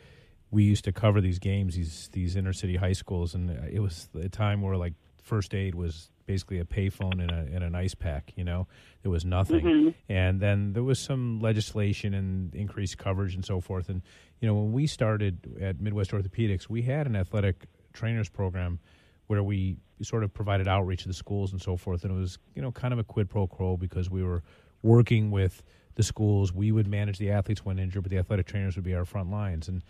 We 0.50 0.64
used 0.64 0.84
to 0.84 0.92
cover 0.92 1.22
these 1.22 1.40
games, 1.40 1.76
these 1.76 2.10
these 2.12 2.36
inner 2.36 2.52
city 2.52 2.76
high 2.76 2.92
schools, 2.92 3.34
and 3.34 3.50
it 3.72 3.80
was 3.80 4.10
a 4.22 4.28
time 4.28 4.62
where 4.62 4.76
like 4.76 4.94
first 5.22 5.54
aid 5.54 5.76
was 5.76 6.10
basically 6.26 6.60
a 6.60 6.64
payphone 6.64 7.22
and, 7.22 7.32
a, 7.32 7.56
and 7.56 7.64
an 7.64 7.76
ice 7.76 7.94
pack. 7.94 8.34
You 8.36 8.44
know, 8.44 8.68
there 9.02 9.12
was 9.12 9.26
nothing, 9.26 9.62
mm-hmm. 9.66 9.90
and 10.10 10.40
then 10.40 10.74
there 10.74 10.84
was 10.84 11.00
some 11.00 11.40
legislation 11.40 12.14
and 12.14 12.54
increased 12.56 12.98
coverage 12.98 13.36
and 13.36 13.46
so 13.46 13.60
forth. 13.60 13.90
And 13.90 14.02
you 14.40 14.48
know, 14.48 14.56
when 14.56 14.72
we 14.72 14.88
started 14.88 15.58
at 15.62 15.80
Midwest 15.80 16.12
Orthopedics, 16.12 16.70
we 16.70 16.82
had 16.82 17.08
an 17.08 17.16
athletic 17.16 17.66
trainers 17.94 18.30
program 18.30 18.80
where 19.28 19.44
we 19.44 19.78
sort 20.02 20.24
of 20.24 20.34
provided 20.34 20.68
outreach 20.68 21.04
to 21.04 21.08
the 21.08 21.14
schools 21.14 21.52
and 21.52 21.62
so 21.62 21.78
forth. 21.78 22.04
And 22.04 22.12
it 22.12 22.20
was 22.20 22.38
you 22.56 22.62
know 22.62 22.72
kind 22.72 22.94
of 22.94 23.00
a 23.00 23.04
quid 23.04 23.30
pro 23.30 23.48
quo 23.48 23.78
because 23.78 24.10
we 24.10 24.24
were 24.24 24.44
working 24.82 25.32
with 25.32 25.64
the 25.96 26.04
schools. 26.04 26.54
We 26.54 26.72
would 26.72 26.88
manage 26.88 27.18
the 27.18 27.32
athletes 27.32 27.64
when 27.64 27.80
injured, 27.80 28.04
but 28.04 28.10
the 28.10 28.18
athletic 28.18 28.48
trainers 28.48 28.76
would 28.76 28.86
be 28.86 28.96
our 28.96 29.06
front 29.06 29.30
lines. 29.30 29.68
And 29.68 29.84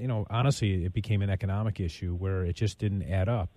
you 0.00 0.08
know, 0.08 0.26
honestly, 0.30 0.84
it 0.84 0.92
became 0.92 1.22
an 1.22 1.30
economic 1.30 1.80
issue 1.80 2.14
where 2.14 2.44
it 2.44 2.54
just 2.54 2.78
didn't 2.78 3.02
add 3.02 3.28
up. 3.28 3.50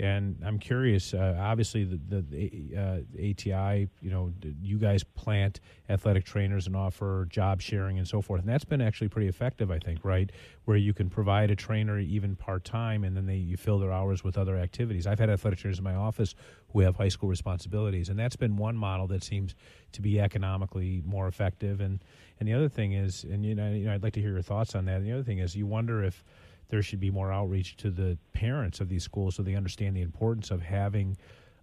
And 0.00 0.36
I'm 0.44 0.60
curious. 0.60 1.12
Uh, 1.12 1.36
obviously, 1.40 1.82
the, 1.82 2.22
the 2.22 2.76
uh, 2.76 3.20
ATI, 3.30 3.88
you 4.00 4.10
know, 4.10 4.32
you 4.62 4.78
guys 4.78 5.02
plant 5.02 5.58
athletic 5.88 6.24
trainers 6.24 6.68
and 6.68 6.76
offer 6.76 7.26
job 7.28 7.60
sharing 7.60 7.98
and 7.98 8.06
so 8.06 8.22
forth, 8.22 8.40
and 8.40 8.48
that's 8.48 8.64
been 8.64 8.80
actually 8.80 9.08
pretty 9.08 9.26
effective, 9.26 9.72
I 9.72 9.80
think, 9.80 10.04
right? 10.04 10.30
Where 10.66 10.76
you 10.76 10.94
can 10.94 11.10
provide 11.10 11.50
a 11.50 11.56
trainer 11.56 11.98
even 11.98 12.36
part 12.36 12.62
time, 12.64 13.02
and 13.02 13.16
then 13.16 13.26
they 13.26 13.36
you 13.36 13.56
fill 13.56 13.80
their 13.80 13.92
hours 13.92 14.22
with 14.22 14.38
other 14.38 14.56
activities. 14.56 15.04
I've 15.04 15.18
had 15.18 15.30
athletic 15.30 15.58
trainers 15.58 15.78
in 15.78 15.84
my 15.84 15.96
office 15.96 16.36
who 16.72 16.80
have 16.80 16.94
high 16.94 17.08
school 17.08 17.28
responsibilities, 17.28 18.08
and 18.08 18.16
that's 18.16 18.36
been 18.36 18.56
one 18.56 18.76
model 18.76 19.08
that 19.08 19.24
seems 19.24 19.56
to 19.92 20.00
be 20.00 20.20
economically 20.20 21.02
more 21.04 21.26
effective. 21.26 21.80
And 21.80 21.98
and 22.38 22.48
the 22.48 22.54
other 22.54 22.68
thing 22.68 22.92
is, 22.92 23.24
and 23.24 23.44
you 23.44 23.56
know, 23.56 23.68
you 23.68 23.86
know 23.86 23.94
I'd 23.94 24.04
like 24.04 24.12
to 24.12 24.20
hear 24.20 24.30
your 24.30 24.42
thoughts 24.42 24.76
on 24.76 24.84
that. 24.84 24.98
And 24.98 25.06
the 25.06 25.12
other 25.12 25.24
thing 25.24 25.38
is, 25.38 25.56
you 25.56 25.66
wonder 25.66 26.04
if 26.04 26.22
there 26.68 26.82
should 26.82 27.00
be 27.00 27.10
more 27.10 27.32
outreach 27.32 27.76
to 27.78 27.90
the 27.90 28.18
parents 28.32 28.80
of 28.80 28.88
these 28.88 29.02
schools 29.02 29.36
so 29.36 29.42
they 29.42 29.54
understand 29.54 29.96
the 29.96 30.02
importance 30.02 30.50
of 30.50 30.62
having 30.62 31.16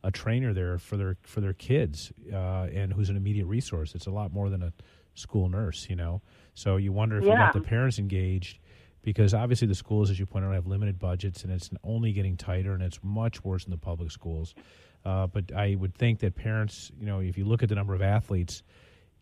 a 0.04 0.12
trainer 0.12 0.54
there 0.54 0.78
for 0.78 0.98
their 0.98 1.18
for 1.24 1.42
their 1.42 1.54
kids 1.54 2.12
uh, 2.32 2.68
and 2.74 2.94
who's 2.94 3.10
an 3.10 3.18
immediate 3.18 3.48
resource. 3.48 3.96
It's 3.96 4.06
a 4.06 4.12
lot 4.12 4.32
more 4.32 4.50
than 4.50 4.62
a 4.62 4.72
school 5.16 5.50
nurse, 5.50 5.88
you 5.90 5.96
know. 5.96 6.22
So 6.54 6.78
you 6.78 6.92
wonder 6.92 7.18
if 7.18 7.26
yeah. 7.26 7.32
you 7.32 7.38
got 7.38 7.54
the 7.54 7.62
parents 7.62 7.98
engaged 7.98 8.60
because 9.02 9.34
obviously 9.34 9.68
the 9.68 9.76
schools, 9.76 10.10
as 10.10 10.20
you 10.20 10.26
pointed 10.26 10.48
out, 10.48 10.54
have 10.54 10.68
limited 10.68 11.00
budgets 11.00 11.44
and 11.44 11.52
it's 11.52 11.70
only 11.84 12.12
getting 12.12 12.38
tighter 12.38 12.74
and 12.74 12.84
it's 12.84 13.00
much 13.04 13.44
worse 13.44 13.66
in 13.66 13.72
the 13.72 13.78
public 13.78 14.12
schools. 14.12 14.54
Uh, 15.04 15.28
but 15.28 15.52
I 15.56 15.76
would 15.76 15.96
think 15.96 16.20
that 16.20 16.36
parents, 16.36 16.92
you 17.00 17.06
know, 17.06 17.20
if 17.20 17.38
you 17.38 17.46
look 17.46 17.62
at 17.64 17.70
the 17.70 17.76
number 17.76 17.94
of 17.94 18.02
athletes, 18.02 18.64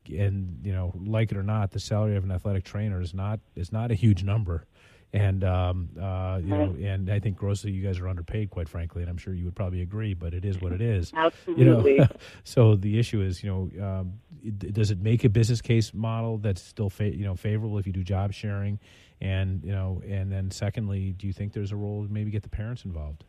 and 0.10 0.60
you 0.64 0.74
know, 0.74 0.92
like 1.06 1.32
it 1.32 1.38
or 1.38 1.44
not, 1.44 1.72
the 1.72 1.80
salary 1.80 2.18
of 2.18 2.26
an 2.26 2.32
athletic 2.32 2.66
trainer 2.66 3.00
is 3.00 3.14
not 3.14 3.40
is 3.56 3.72
not 3.72 3.90
a 3.90 3.94
huge 3.94 4.24
number 4.24 4.66
and 5.14 5.44
um, 5.44 5.90
uh, 6.02 6.40
you 6.44 6.50
know, 6.50 6.76
and 6.82 7.10
I 7.10 7.20
think 7.20 7.38
grossly 7.38 7.72
you 7.72 7.86
guys 7.86 8.00
are 8.00 8.08
underpaid, 8.08 8.50
quite 8.50 8.68
frankly, 8.68 9.04
and 9.04 9.10
I'm 9.10 9.18
sure 9.18 9.34
you 9.34 9.46
would 9.46 9.56
probably 9.56 9.82
agree. 9.82 10.16
But 10.16 10.34
it 10.34 10.44
is 10.44 10.60
what 10.60 10.72
it 10.72 10.82
is. 10.82 11.12
Absolutely. 11.16 11.94
You 11.94 12.00
know, 12.00 12.08
so 12.44 12.76
the 12.76 12.98
issue 12.98 13.22
is, 13.22 13.44
you 13.44 13.50
know, 13.50 13.86
um, 13.86 14.14
does 14.58 14.90
it 14.90 15.00
make 15.00 15.24
a 15.24 15.30
business 15.30 15.62
case 15.62 15.94
model 15.94 16.38
that's 16.40 16.62
still 16.62 16.90
fa- 16.90 17.16
you 17.16 17.26
know 17.26 17.36
favorable 17.36 17.78
if 17.78 17.86
you 17.86 17.94
do 17.94 18.04
job 18.04 18.34
sharing, 18.34 18.80
and 19.22 19.64
you 19.64 19.72
know, 19.72 20.02
and 20.08 20.32
then 20.32 20.50
secondly, 20.50 21.12
do 21.12 21.28
you 21.28 21.34
think 21.34 21.54
there's 21.54 21.72
a 21.72 21.76
role 21.76 22.06
to 22.06 22.12
maybe 22.12 22.32
get 22.32 22.42
the 22.42 22.50
parents 22.50 22.84
involved? 22.84 23.24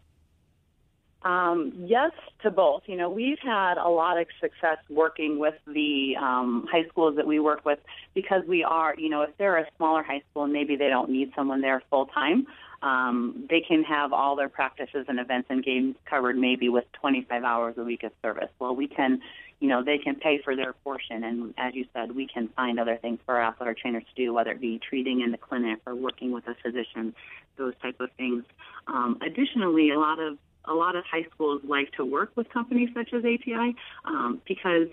Um, 1.25 1.73
yes 1.87 2.11
to 2.43 2.51
both. 2.51 2.83
You 2.87 2.97
know, 2.97 3.09
we've 3.09 3.39
had 3.43 3.79
a 3.79 3.89
lot 3.89 4.21
of 4.21 4.27
success 4.43 4.77
working 4.91 5.39
with 5.39 5.55
the 5.67 6.15
um, 6.21 6.67
high 6.71 6.87
schools 6.89 7.17
that 7.17 7.27
we 7.27 7.41
work 7.41 7.65
with 7.65 7.79
because 8.15 8.43
we 8.47 8.63
are, 8.63 8.95
you 8.99 9.09
know, 9.09 9.23
if 9.23 9.31
they're 9.39 9.57
a 9.57 9.67
smaller 9.79 10.03
high 10.03 10.23
school 10.31 10.45
and 10.45 10.53
maybe 10.53 10.77
they 10.77 10.89
don't 10.89 11.11
need 11.11 11.33
someone 11.35 11.63
there 11.63 11.83
full 11.89 12.07
time, 12.07 12.47
um, 12.83 13.47
they 13.49 13.63
can 13.67 13.83
have 13.85 14.13
all 14.13 14.37
their 14.37 14.51
practices 14.51 15.07
and 15.09 15.19
events 15.19 15.47
and 15.49 15.65
games 15.65 15.97
covered 16.05 16.37
maybe 16.37 16.69
with 16.69 16.85
25 17.01 17.43
hours 17.43 17.75
a 17.79 17.83
week 17.83 18.03
of 18.03 18.13
service. 18.21 18.51
Well, 18.59 18.77
we 18.77 18.87
can, 18.87 19.21
you 19.61 19.69
know, 19.69 19.83
they 19.83 19.97
can 19.97 20.17
pay 20.17 20.43
for 20.45 20.55
their 20.55 20.75
portion, 20.75 21.25
and 21.25 21.55
as 21.57 21.75
you 21.75 21.87
said, 21.95 22.15
we 22.15 22.27
can 22.27 22.49
find 22.49 22.79
other 22.79 22.99
things 23.01 23.21
for 23.25 23.37
our 23.37 23.49
athletic 23.49 23.79
trainers 23.79 24.03
to 24.15 24.23
do, 24.23 24.35
whether 24.35 24.51
it 24.51 24.61
be 24.61 24.79
treating 24.87 25.23
in 25.23 25.31
the 25.31 25.39
clinic 25.39 25.79
or 25.87 25.95
working 25.95 26.33
with 26.33 26.47
a 26.47 26.55
physician, 26.63 27.15
those 27.57 27.73
type 27.81 27.99
of 28.01 28.11
things. 28.19 28.45
Um, 28.87 29.19
additionally, 29.23 29.91
a 29.91 29.99
lot 29.99 30.21
of 30.21 30.37
a 30.67 30.75
lot 30.75 30.97
of 30.97 31.05
high 31.05 31.27
schools 31.35 31.63
like 31.65 31.93
to 31.93 32.05
work 32.05 32.33
with 32.37 32.49
companies 32.51 32.91
such 32.95 33.13
as 33.13 33.25
ATI 33.25 33.75
um, 34.05 34.41
because 34.47 34.89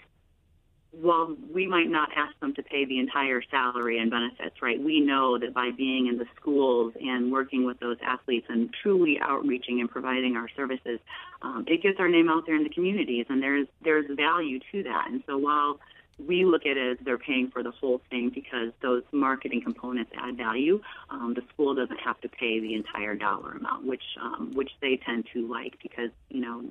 while 0.91 1.35
we 1.53 1.67
might 1.67 1.89
not 1.89 2.09
ask 2.15 2.37
them 2.41 2.53
to 2.53 2.63
pay 2.63 2.83
the 2.83 2.99
entire 2.99 3.41
salary 3.49 3.97
and 3.97 4.11
benefits, 4.11 4.61
right, 4.61 4.81
we 4.81 4.99
know 4.99 5.37
that 5.39 5.53
by 5.53 5.71
being 5.71 6.07
in 6.07 6.17
the 6.17 6.25
schools 6.35 6.93
and 6.99 7.31
working 7.31 7.65
with 7.65 7.79
those 7.79 7.97
athletes 8.05 8.45
and 8.49 8.69
truly 8.81 9.17
outreaching 9.21 9.79
and 9.79 9.89
providing 9.89 10.35
our 10.35 10.49
services, 10.49 10.99
um, 11.41 11.63
it 11.67 11.81
gets 11.81 11.97
our 11.99 12.09
name 12.09 12.29
out 12.29 12.45
there 12.45 12.57
in 12.57 12.63
the 12.63 12.69
communities, 12.69 13.25
and 13.29 13.41
there's 13.41 13.67
there's 13.81 14.05
value 14.17 14.59
to 14.71 14.83
that. 14.83 15.05
And 15.07 15.23
so 15.25 15.37
while 15.37 15.79
we 16.27 16.45
look 16.45 16.65
at 16.65 16.77
it 16.77 16.99
as 16.99 17.05
they're 17.05 17.17
paying 17.17 17.49
for 17.51 17.63
the 17.63 17.71
whole 17.71 18.01
thing 18.09 18.31
because 18.33 18.71
those 18.81 19.03
marketing 19.11 19.61
components 19.63 20.11
add 20.17 20.37
value. 20.37 20.81
Um, 21.09 21.33
the 21.35 21.41
school 21.53 21.75
doesn't 21.75 21.99
have 21.99 22.19
to 22.21 22.29
pay 22.29 22.59
the 22.59 22.73
entire 22.75 23.15
dollar 23.15 23.53
amount, 23.53 23.85
which 23.85 24.03
um, 24.21 24.51
which 24.53 24.71
they 24.81 24.99
tend 25.05 25.25
to 25.33 25.47
like 25.47 25.75
because 25.81 26.09
you 26.29 26.41
know 26.41 26.63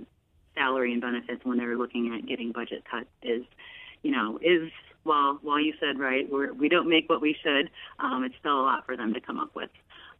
salary 0.54 0.92
and 0.92 1.00
benefits 1.00 1.44
when 1.44 1.58
they're 1.58 1.76
looking 1.76 2.14
at 2.14 2.26
getting 2.26 2.52
budget 2.52 2.84
cuts 2.90 3.08
is 3.22 3.44
you 4.02 4.10
know 4.10 4.38
is 4.42 4.70
well 5.04 5.38
while 5.42 5.60
you 5.60 5.72
said 5.80 5.98
right 5.98 6.30
we're, 6.30 6.52
we 6.52 6.68
don't 6.68 6.88
make 6.88 7.08
what 7.08 7.20
we 7.20 7.36
should, 7.42 7.70
um, 7.98 8.24
it's 8.24 8.34
still 8.40 8.60
a 8.60 8.62
lot 8.62 8.86
for 8.86 8.96
them 8.96 9.14
to 9.14 9.20
come 9.20 9.38
up 9.38 9.54
with. 9.54 9.70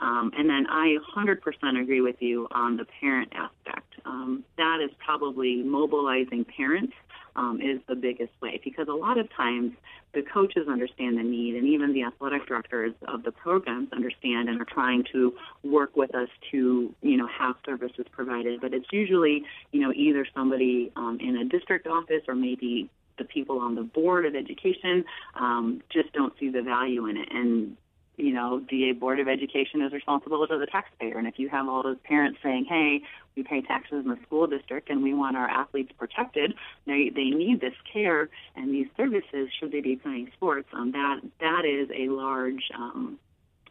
Um, 0.00 0.32
and 0.36 0.48
then 0.48 0.66
I 0.66 0.96
100% 1.14 1.80
agree 1.80 2.00
with 2.00 2.16
you 2.20 2.48
on 2.52 2.78
the 2.78 2.86
parent 3.00 3.32
aspect. 3.34 3.94
Um, 4.06 4.44
that 4.56 4.78
is 4.82 4.90
probably 5.04 5.62
mobilizing 5.62 6.46
parents 6.46 6.94
um, 7.36 7.60
is 7.60 7.80
the 7.88 7.94
biggest 7.94 8.32
way. 8.40 8.60
Because 8.62 8.88
a 8.88 8.92
lot 8.92 9.18
of 9.18 9.28
times 9.34 9.72
the 10.14 10.22
coaches 10.22 10.66
understand 10.68 11.18
the 11.18 11.22
need 11.22 11.54
and 11.54 11.66
even 11.66 11.92
the 11.92 12.02
athletic 12.02 12.46
directors 12.46 12.92
of 13.08 13.22
the 13.22 13.32
programs 13.32 13.92
understand 13.92 14.48
and 14.48 14.60
are 14.60 14.66
trying 14.66 15.04
to 15.12 15.34
work 15.62 15.96
with 15.96 16.14
us 16.14 16.28
to 16.50 16.94
you 17.02 17.16
know 17.16 17.28
have 17.28 17.56
services 17.64 18.06
provided. 18.10 18.60
But 18.60 18.74
it's 18.74 18.88
usually 18.92 19.44
you 19.72 19.80
know 19.80 19.92
either 19.94 20.26
somebody 20.34 20.92
um, 20.96 21.18
in 21.20 21.36
a 21.36 21.44
district 21.44 21.86
office 21.86 22.22
or 22.28 22.34
maybe 22.34 22.90
the 23.18 23.24
people 23.24 23.58
on 23.58 23.74
the 23.74 23.82
board 23.82 24.24
of 24.26 24.34
education 24.34 25.04
um, 25.38 25.82
just 25.92 26.12
don't 26.12 26.32
see 26.40 26.48
the 26.48 26.62
value 26.62 27.06
in 27.06 27.16
it. 27.16 27.28
And 27.30 27.76
you 28.20 28.32
know, 28.32 28.62
the 28.70 28.92
Board 28.92 29.18
of 29.20 29.28
Education 29.28 29.82
is 29.82 29.92
responsible 29.92 30.46
to 30.46 30.58
the 30.58 30.66
taxpayer. 30.66 31.16
And 31.18 31.26
if 31.26 31.38
you 31.38 31.48
have 31.48 31.68
all 31.68 31.82
those 31.82 31.98
parents 32.04 32.38
saying, 32.42 32.66
hey, 32.68 33.02
we 33.36 33.42
pay 33.42 33.62
taxes 33.62 34.04
in 34.04 34.10
the 34.10 34.18
school 34.26 34.46
district 34.46 34.90
and 34.90 35.02
we 35.02 35.14
want 35.14 35.36
our 35.36 35.48
athletes 35.48 35.92
protected, 35.98 36.54
they, 36.86 37.10
they 37.14 37.30
need 37.30 37.60
this 37.60 37.74
care 37.90 38.28
and 38.56 38.72
these 38.74 38.88
services 38.96 39.48
should 39.58 39.72
they 39.72 39.80
be 39.80 39.96
playing 39.96 40.30
sports, 40.34 40.68
um, 40.72 40.92
that, 40.92 41.20
that 41.40 41.64
is 41.64 41.88
a 41.94 42.10
large, 42.10 42.70
um, 42.76 43.18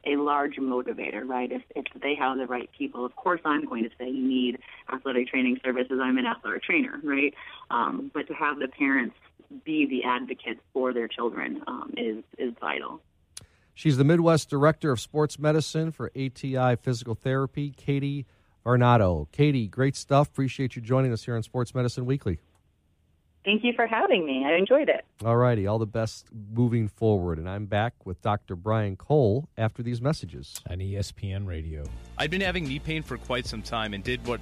a 0.06 0.16
large 0.16 0.56
motivator, 0.56 1.28
right? 1.28 1.52
If, 1.52 1.62
if 1.76 1.86
they 2.02 2.16
have 2.16 2.38
the 2.38 2.48
right 2.48 2.70
people, 2.78 3.06
of 3.06 3.16
course 3.16 3.42
I'm 3.46 3.66
going 3.66 3.84
to 3.84 3.90
say 4.00 4.10
you 4.10 4.28
need 4.28 4.60
athletic 4.92 5.28
training 5.28 5.60
services. 5.64 6.00
I'm 6.02 6.18
an 6.18 6.26
athletic 6.26 6.64
trainer, 6.64 7.00
right? 7.04 7.34
Um, 7.70 8.10
but 8.14 8.28
to 8.28 8.34
have 8.34 8.60
the 8.60 8.68
parents 8.68 9.16
be 9.66 9.86
the 9.88 10.08
advocates 10.08 10.62
for 10.74 10.94
their 10.94 11.08
children 11.08 11.62
um, 11.68 11.94
is, 11.98 12.24
is 12.38 12.54
vital. 12.60 13.02
She's 13.80 13.96
the 13.96 14.04
Midwest 14.04 14.50
Director 14.50 14.92
of 14.92 15.00
Sports 15.00 15.40
Medicine 15.40 15.94
for 15.94 16.12
ATI 16.14 16.76
Physical 16.76 17.16
Therapy, 17.16 17.72
Katie 17.72 18.26
Varnado. 18.66 19.32
Katie, 19.32 19.70
great 19.70 19.96
stuff. 19.96 20.28
Appreciate 20.28 20.76
you 20.76 20.82
joining 20.82 21.14
us 21.14 21.24
here 21.24 21.38
on 21.38 21.44
Sports 21.44 21.74
Medicine 21.74 22.06
Weekly. 22.06 22.42
Thank 23.46 23.64
you 23.64 23.72
for 23.74 23.88
having 23.88 24.26
me. 24.26 24.44
I 24.46 24.58
enjoyed 24.58 24.90
it. 24.90 25.06
All 25.24 25.38
righty. 25.38 25.66
All 25.66 25.80
the 25.80 25.86
best 25.86 26.28
moving 26.54 26.90
forward. 26.90 27.40
And 27.40 27.50
I'm 27.50 27.68
back 27.68 28.06
with 28.06 28.22
Dr. 28.22 28.58
Brian 28.58 28.98
Cole 28.98 29.48
after 29.58 29.82
these 29.82 30.02
messages. 30.02 30.60
On 30.70 30.80
ESPN 30.80 31.48
Radio. 31.48 31.86
I'd 32.18 32.32
been 32.32 32.42
having 32.42 32.68
knee 32.68 32.80
pain 32.80 33.02
for 33.02 33.18
quite 33.18 33.46
some 33.46 33.62
time 33.62 33.94
and 33.94 34.04
did 34.04 34.28
what 34.28 34.42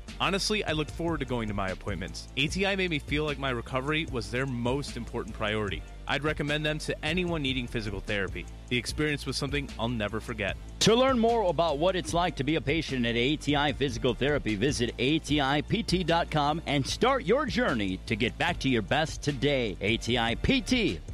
Honestly, 0.21 0.63
I 0.63 0.73
look 0.73 0.91
forward 0.91 1.19
to 1.21 1.25
going 1.25 1.47
to 1.47 1.53
my 1.55 1.69
appointments. 1.71 2.27
ATI 2.37 2.75
made 2.75 2.91
me 2.91 2.99
feel 2.99 3.23
like 3.23 3.39
my 3.39 3.49
recovery 3.49 4.05
was 4.11 4.29
their 4.29 4.45
most 4.45 4.95
important 4.95 5.35
priority. 5.35 5.81
I'd 6.07 6.23
recommend 6.23 6.63
them 6.63 6.77
to 6.77 6.95
anyone 7.03 7.41
needing 7.41 7.65
physical 7.65 8.01
therapy. 8.01 8.45
The 8.69 8.77
experience 8.77 9.25
was 9.25 9.35
something 9.35 9.67
I'll 9.79 9.89
never 9.89 10.19
forget. 10.19 10.57
To 10.81 10.93
learn 10.93 11.17
more 11.17 11.49
about 11.49 11.79
what 11.79 11.95
it's 11.95 12.13
like 12.13 12.35
to 12.35 12.43
be 12.43 12.55
a 12.55 12.61
patient 12.61 13.03
at 13.03 13.15
ATI 13.15 13.73
Physical 13.73 14.13
Therapy, 14.13 14.53
visit 14.55 14.95
ATIPT.com 14.97 16.61
and 16.67 16.85
start 16.85 17.25
your 17.25 17.47
journey 17.47 17.99
to 18.05 18.15
get 18.15 18.37
back 18.37 18.59
to 18.59 18.69
your 18.69 18.83
best 18.83 19.23
today. 19.23 19.75
ATIPT 19.81 20.99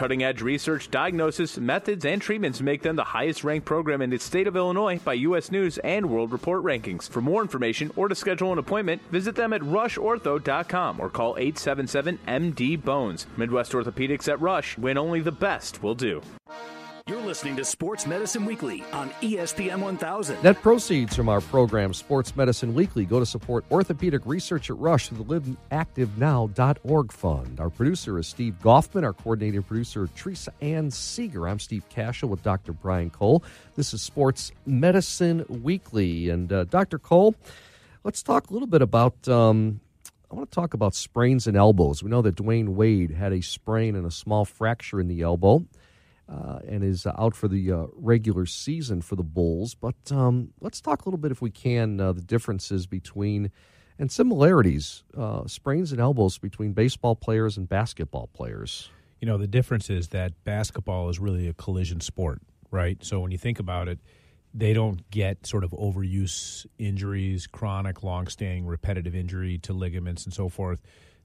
cutting 0.00 0.22
edge 0.22 0.40
research, 0.40 0.90
diagnosis, 0.90 1.58
methods, 1.58 2.06
and 2.06 2.22
treatments 2.22 2.62
make 2.62 2.80
them 2.80 2.96
the 2.96 3.04
highest 3.04 3.44
ranked 3.44 3.66
program 3.66 4.00
in 4.00 4.08
the 4.08 4.18
state 4.18 4.46
of 4.46 4.56
Illinois 4.56 4.98
by 4.98 5.12
U.S. 5.12 5.50
News 5.50 5.76
and 5.84 6.08
World 6.08 6.32
Report 6.32 6.64
rankings. 6.64 7.06
For 7.06 7.20
more 7.20 7.42
information 7.42 7.92
or 7.96 8.08
to 8.08 8.14
schedule 8.14 8.50
an 8.50 8.56
appointment, 8.56 9.02
visit 9.10 9.36
them 9.36 9.52
at 9.52 9.60
rushortho.com 9.60 11.00
or 11.00 11.10
call 11.10 11.36
877 11.36 12.18
MD 12.26 12.82
Bones. 12.82 13.26
Midwest 13.36 13.72
Orthopedics 13.72 14.26
at 14.26 14.40
Rush, 14.40 14.78
when 14.78 14.96
only 14.96 15.20
the 15.20 15.32
best 15.32 15.82
will 15.82 15.94
do. 15.94 16.22
You're 17.10 17.20
listening 17.20 17.56
to 17.56 17.64
Sports 17.64 18.06
Medicine 18.06 18.44
Weekly 18.44 18.84
on 18.92 19.10
ESPN 19.20 19.80
1000. 19.80 20.40
Net 20.44 20.62
proceeds 20.62 21.16
from 21.16 21.28
our 21.28 21.40
program, 21.40 21.92
Sports 21.92 22.36
Medicine 22.36 22.72
Weekly, 22.72 23.04
go 23.04 23.18
to 23.18 23.26
support 23.26 23.64
orthopedic 23.68 24.22
research 24.26 24.70
at 24.70 24.78
Rush 24.78 25.08
through 25.08 25.24
the 25.24 25.40
LiveActiveNow.org 25.72 27.10
fund. 27.10 27.58
Our 27.58 27.68
producer 27.68 28.16
is 28.16 28.28
Steve 28.28 28.54
Goffman. 28.62 29.02
Our 29.02 29.12
coordinating 29.12 29.64
producer, 29.64 30.08
Teresa 30.14 30.52
Ann 30.60 30.92
Seeger. 30.92 31.48
I'm 31.48 31.58
Steve 31.58 31.82
Cashel 31.88 32.28
with 32.28 32.44
Dr. 32.44 32.72
Brian 32.72 33.10
Cole. 33.10 33.42
This 33.74 33.92
is 33.92 34.02
Sports 34.02 34.52
Medicine 34.64 35.44
Weekly. 35.48 36.28
And 36.28 36.52
uh, 36.52 36.62
Dr. 36.62 37.00
Cole, 37.00 37.34
let's 38.04 38.22
talk 38.22 38.50
a 38.50 38.52
little 38.52 38.68
bit 38.68 38.82
about 38.82 39.26
um, 39.26 39.80
I 40.30 40.36
want 40.36 40.48
to 40.48 40.54
talk 40.54 40.74
about 40.74 40.94
sprains 40.94 41.48
and 41.48 41.56
elbows. 41.56 42.04
We 42.04 42.10
know 42.10 42.22
that 42.22 42.36
Dwyane 42.36 42.68
Wade 42.68 43.10
had 43.10 43.32
a 43.32 43.40
sprain 43.40 43.96
and 43.96 44.06
a 44.06 44.12
small 44.12 44.44
fracture 44.44 45.00
in 45.00 45.08
the 45.08 45.22
elbow. 45.22 45.64
Uh, 46.30 46.60
and 46.68 46.84
is 46.84 47.06
out 47.06 47.34
for 47.34 47.48
the 47.48 47.72
uh, 47.72 47.86
regular 47.96 48.46
season 48.46 49.02
for 49.02 49.16
the 49.16 49.24
Bulls. 49.24 49.74
But 49.74 49.96
um, 50.12 50.52
let's 50.60 50.80
talk 50.80 51.02
a 51.02 51.08
little 51.08 51.18
bit, 51.18 51.32
if 51.32 51.42
we 51.42 51.50
can, 51.50 52.00
uh, 52.00 52.12
the 52.12 52.20
differences 52.22 52.86
between 52.86 53.50
and 53.98 54.12
similarities, 54.12 55.02
uh, 55.16 55.46
sprains 55.46 55.90
and 55.90 56.00
elbows 56.00 56.38
between 56.38 56.72
baseball 56.72 57.16
players 57.16 57.56
and 57.56 57.68
basketball 57.68 58.28
players. 58.32 58.90
You 59.20 59.26
know, 59.26 59.38
the 59.38 59.48
difference 59.48 59.90
is 59.90 60.08
that 60.08 60.44
basketball 60.44 61.08
is 61.08 61.18
really 61.18 61.48
a 61.48 61.52
collision 61.52 62.00
sport, 62.00 62.40
right? 62.70 63.04
So 63.04 63.18
when 63.18 63.32
you 63.32 63.38
think 63.38 63.58
about 63.58 63.88
it, 63.88 63.98
they 64.54 64.72
don't 64.72 65.10
get 65.10 65.46
sort 65.46 65.64
of 65.64 65.72
overuse 65.72 66.64
injuries, 66.78 67.46
chronic, 67.46 68.02
long-standing, 68.02 68.66
repetitive 68.66 69.14
injury 69.14 69.58
to 69.58 69.72
ligaments 69.72 70.24
and 70.24 70.32
so 70.32 70.48
forth, 70.48 70.80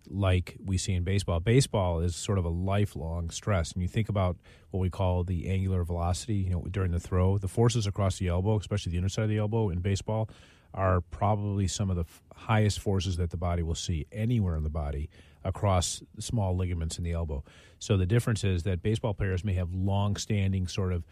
like 0.10 0.58
we 0.64 0.78
see 0.78 0.94
in 0.94 1.04
baseball. 1.04 1.40
Baseball 1.40 2.00
is 2.00 2.16
sort 2.16 2.38
of 2.38 2.46
a 2.46 2.50
lifelong 2.50 3.30
stress, 3.30 3.72
and 3.72 3.82
you 3.82 3.88
think 3.88 4.10
about 4.10 4.38
what 4.72 4.80
we 4.80 4.90
call 4.90 5.24
the 5.24 5.50
angular 5.50 5.84
velocity. 5.84 6.36
You 6.36 6.50
know, 6.52 6.62
during 6.70 6.92
the 6.92 7.00
throw, 7.00 7.38
the 7.38 7.48
forces 7.48 7.88
across 7.88 8.20
the 8.20 8.28
elbow, 8.28 8.58
especially 8.60 8.92
the 8.92 8.98
inner 8.98 9.10
side 9.10 9.24
of 9.24 9.30
the 9.30 9.38
elbow 9.38 9.70
in 9.70 9.80
baseball, 9.80 10.30
are 10.74 11.02
probably 11.02 11.68
some 11.68 11.90
of 11.90 11.96
the 11.96 12.04
f- 12.04 12.22
highest 12.36 12.80
forces 12.80 13.18
that 13.18 13.30
the 13.30 13.38
body 13.38 13.64
will 13.64 13.76
see 13.76 14.06
anywhere 14.12 14.56
in 14.58 14.64
the 14.64 14.70
body 14.70 15.10
across 15.44 16.02
small 16.20 16.56
ligaments 16.56 16.98
in 16.98 17.04
the 17.04 17.12
elbow. 17.12 17.44
So 17.80 17.98
the 17.98 18.06
difference 18.06 18.44
is 18.44 18.64
that 18.64 18.82
baseball 18.82 19.14
players 19.14 19.44
may 19.44 19.54
have 19.54 19.74
long-standing 19.74 20.68
sort 20.68 20.92
of 20.92 21.06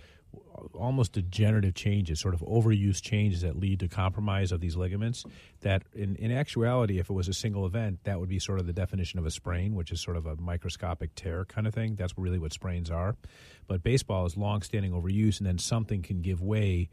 almost 0.74 1.14
degenerative 1.14 1.74
changes, 1.74 2.20
sort 2.20 2.34
of 2.34 2.42
overuse 2.42 3.02
changes 3.02 3.42
that 3.42 3.58
lead 3.58 3.80
to 3.82 3.88
compromise 3.88 4.52
of 4.52 4.60
these 4.60 4.76
ligaments. 4.76 5.26
That, 5.62 5.84
in, 5.94 6.16
in 6.16 6.32
actuality, 6.32 7.00
if 7.00 7.10
it 7.10 7.14
was 7.14 7.28
a 7.28 7.34
single 7.34 7.66
event, 7.66 8.00
that 8.04 8.20
would 8.20 8.30
be 8.30 8.40
sort 8.40 8.60
of 8.60 8.66
the 8.66 8.74
definition 8.74 9.20
of 9.20 9.26
a 9.26 9.32
sprain, 9.32 9.76
which 9.76 9.92
is 9.92 10.02
sort 10.02 10.18
of 10.18 10.26
a 10.26 10.36
microscopic 10.36 11.16
tear 11.16 11.46
kind 11.46 11.68
of 11.68 11.74
thing. 11.74 11.96
That's 11.96 12.18
really 12.18 12.40
what 12.40 12.54
sprains 12.54 12.90
are. 12.90 13.16
But 13.68 13.84
baseball 13.84 14.26
is 14.26 14.38
long-standing 14.38 14.92
overuse, 14.92 15.40
and 15.40 15.48
then 15.48 15.58
something 15.58 16.02
can 16.02 16.22
give 16.22 16.42
way 16.42 16.90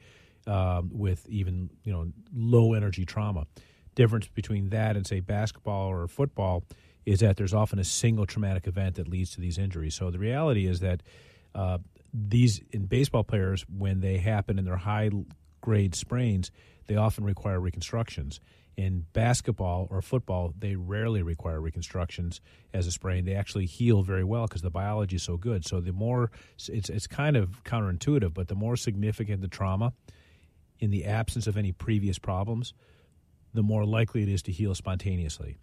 um, 0.47 0.91
with 0.93 1.29
even 1.29 1.71
you 1.85 1.93
know 1.93 2.13
low 2.35 2.75
energy 2.75 3.05
trauma. 3.05 3.47
Difference 3.95 4.29
between 4.29 4.71
that 4.71 4.97
and 4.97 5.07
say 5.07 5.21
basketball 5.21 5.89
or 5.89 6.07
football 6.09 6.65
is 7.05 7.21
that 7.21 7.37
there's 7.37 7.55
often 7.55 7.79
a 7.79 7.85
single 7.85 8.27
traumatic 8.27 8.67
event 8.67 8.97
that 8.97 9.09
leads 9.09 9.33
to 9.33 9.41
these 9.41 9.59
injuries. 9.59 9.95
So 9.95 10.11
the 10.11 10.19
reality 10.19 10.67
is 10.67 10.81
that 10.81 11.03
uh, 11.55 11.79
these 12.13 12.61
in 12.71 12.87
baseball 12.87 13.25
players 13.25 13.65
when 13.69 14.01
they 14.01 14.19
happen 14.19 14.59
in 14.59 14.65
their 14.65 14.77
high 14.77 15.11
grade 15.61 15.95
sprains, 15.95 16.51
they 16.87 16.97
often 16.97 17.25
require 17.25 17.61
reconstructions. 17.61 18.41
In 18.77 19.05
basketball 19.13 19.89
or 19.91 20.01
football, 20.01 20.55
they 20.59 20.75
rarely 20.75 21.23
require 21.23 21.61
reconstructions 21.61 22.41
as 22.73 22.87
a 22.87 22.93
sprain. 22.93 23.27
They 23.27 23.35
actually 23.35 23.67
heal 23.67 24.03
very 24.03 24.25
well 24.25 24.47
because 24.47 24.63
the 24.63 24.71
biology 24.71 25.17
is 25.17 25.23
so 25.23 25.37
good. 25.37 25.67
So 25.67 25.81
the 25.81 25.93
more 25.93 26.31
it's 26.67 26.89
it's 26.89 27.07
kind 27.07 27.37
of 27.37 27.63
counterintuitive, 27.65 28.33
but 28.33 28.49
the 28.49 28.55
more 28.55 28.77
significant 28.77 29.43
the 29.43 29.49
trauma, 29.49 29.93
in 30.79 30.91
the 30.91 31.05
absence 31.05 31.47
of 31.47 31.57
any 31.57 31.73
previous 31.73 32.19
problems, 32.19 32.73
the 33.53 33.63
more 33.63 33.85
likely 33.85 34.23
it 34.23 34.29
is 34.29 34.43
to 34.43 34.53
heal 34.53 34.75
spontaneously. 34.75 35.59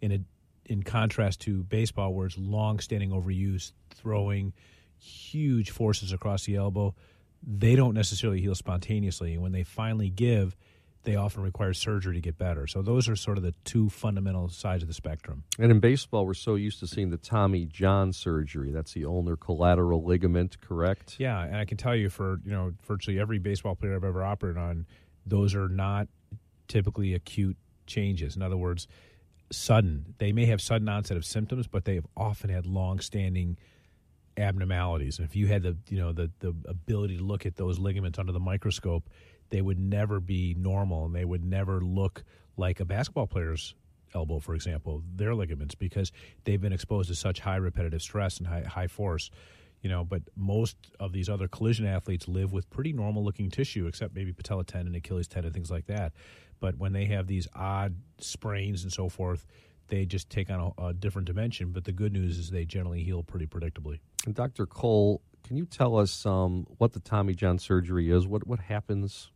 In 0.00 0.12
a, 0.12 0.18
in 0.64 0.82
contrast 0.82 1.40
to 1.42 1.62
baseball, 1.62 2.14
where 2.14 2.26
it's 2.26 2.38
long-standing 2.38 3.10
overuse, 3.10 3.72
throwing 3.94 4.52
huge 5.00 5.70
forces 5.70 6.12
across 6.12 6.44
the 6.44 6.56
elbow, 6.56 6.94
they 7.42 7.74
don't 7.74 7.94
necessarily 7.94 8.40
heal 8.40 8.54
spontaneously. 8.54 9.34
And 9.34 9.42
when 9.42 9.52
they 9.52 9.62
finally 9.62 10.10
give, 10.10 10.56
they 11.04 11.16
often 11.16 11.42
require 11.42 11.72
surgery 11.72 12.14
to 12.14 12.20
get 12.20 12.36
better. 12.36 12.66
So 12.66 12.82
those 12.82 13.08
are 13.08 13.16
sort 13.16 13.38
of 13.38 13.42
the 13.42 13.54
two 13.64 13.88
fundamental 13.88 14.48
sides 14.50 14.82
of 14.82 14.88
the 14.88 14.94
spectrum. 14.94 15.44
And 15.58 15.70
in 15.70 15.80
baseball, 15.80 16.26
we're 16.26 16.34
so 16.34 16.56
used 16.56 16.80
to 16.80 16.86
seeing 16.86 17.10
the 17.10 17.16
Tommy 17.16 17.64
John 17.64 18.12
surgery. 18.12 18.70
That's 18.70 18.92
the 18.92 19.06
ulnar 19.06 19.36
collateral 19.36 20.04
ligament, 20.04 20.60
correct? 20.60 21.16
Yeah, 21.18 21.42
and 21.42 21.56
I 21.56 21.64
can 21.64 21.78
tell 21.78 21.96
you 21.96 22.10
for 22.10 22.40
you 22.44 22.52
know 22.52 22.74
virtually 22.86 23.18
every 23.18 23.38
baseball 23.38 23.74
player 23.74 23.96
I've 23.96 24.04
ever 24.04 24.22
operated 24.22 24.58
on, 24.58 24.86
those 25.24 25.54
are 25.54 25.68
not 25.68 26.08
typically 26.68 27.14
acute 27.14 27.56
changes. 27.86 28.36
In 28.36 28.42
other 28.42 28.58
words, 28.58 28.86
sudden. 29.50 30.14
They 30.18 30.32
may 30.32 30.46
have 30.46 30.60
sudden 30.60 30.88
onset 30.88 31.16
of 31.16 31.24
symptoms, 31.24 31.66
but 31.66 31.84
they 31.84 31.96
have 31.96 32.06
often 32.16 32.50
had 32.50 32.66
long-standing 32.66 33.58
abnormalities. 34.40 35.18
And 35.18 35.28
if 35.28 35.36
you 35.36 35.46
had 35.46 35.62
the 35.62 35.76
you 35.88 35.98
know 35.98 36.12
the 36.12 36.30
the 36.40 36.54
ability 36.66 37.18
to 37.18 37.22
look 37.22 37.46
at 37.46 37.56
those 37.56 37.78
ligaments 37.78 38.18
under 38.18 38.32
the 38.32 38.40
microscope, 38.40 39.08
they 39.50 39.60
would 39.60 39.78
never 39.78 40.20
be 40.20 40.54
normal 40.58 41.06
and 41.06 41.14
they 41.14 41.24
would 41.24 41.44
never 41.44 41.80
look 41.80 42.24
like 42.56 42.80
a 42.80 42.84
basketball 42.84 43.26
player's 43.26 43.74
elbow, 44.14 44.38
for 44.38 44.54
example, 44.54 45.02
their 45.14 45.34
ligaments, 45.34 45.74
because 45.74 46.12
they've 46.44 46.60
been 46.60 46.72
exposed 46.72 47.08
to 47.08 47.14
such 47.14 47.40
high 47.40 47.56
repetitive 47.56 48.02
stress 48.02 48.38
and 48.38 48.46
high, 48.46 48.62
high 48.62 48.86
force. 48.86 49.30
You 49.82 49.88
know, 49.88 50.04
but 50.04 50.22
most 50.36 50.76
of 50.98 51.12
these 51.12 51.30
other 51.30 51.48
collision 51.48 51.86
athletes 51.86 52.28
live 52.28 52.52
with 52.52 52.68
pretty 52.68 52.92
normal 52.92 53.24
looking 53.24 53.50
tissue, 53.50 53.86
except 53.86 54.14
maybe 54.14 54.32
patella 54.32 54.64
tendon, 54.64 54.94
Achilles 54.94 55.26
tendon, 55.26 55.46
and 55.46 55.54
things 55.54 55.70
like 55.70 55.86
that. 55.86 56.12
But 56.60 56.76
when 56.76 56.92
they 56.92 57.06
have 57.06 57.26
these 57.26 57.48
odd 57.54 57.96
sprains 58.18 58.82
and 58.82 58.92
so 58.92 59.08
forth, 59.08 59.46
they 59.90 60.06
just 60.06 60.30
take 60.30 60.50
on 60.50 60.72
a, 60.78 60.86
a 60.86 60.94
different 60.94 61.26
dimension. 61.26 61.72
But 61.72 61.84
the 61.84 61.92
good 61.92 62.12
news 62.12 62.38
is 62.38 62.50
they 62.50 62.64
generally 62.64 63.02
heal 63.02 63.22
pretty 63.22 63.46
predictably. 63.46 64.00
And 64.24 64.34
Dr. 64.34 64.66
Cole, 64.66 65.20
can 65.44 65.56
you 65.56 65.66
tell 65.66 65.96
us 65.96 66.24
um, 66.24 66.66
what 66.78 66.92
the 66.92 67.00
Tommy 67.00 67.34
John 67.34 67.58
surgery 67.58 68.10
is? 68.10 68.26
What 68.26 68.46
what 68.46 68.60
happens? 68.60 69.30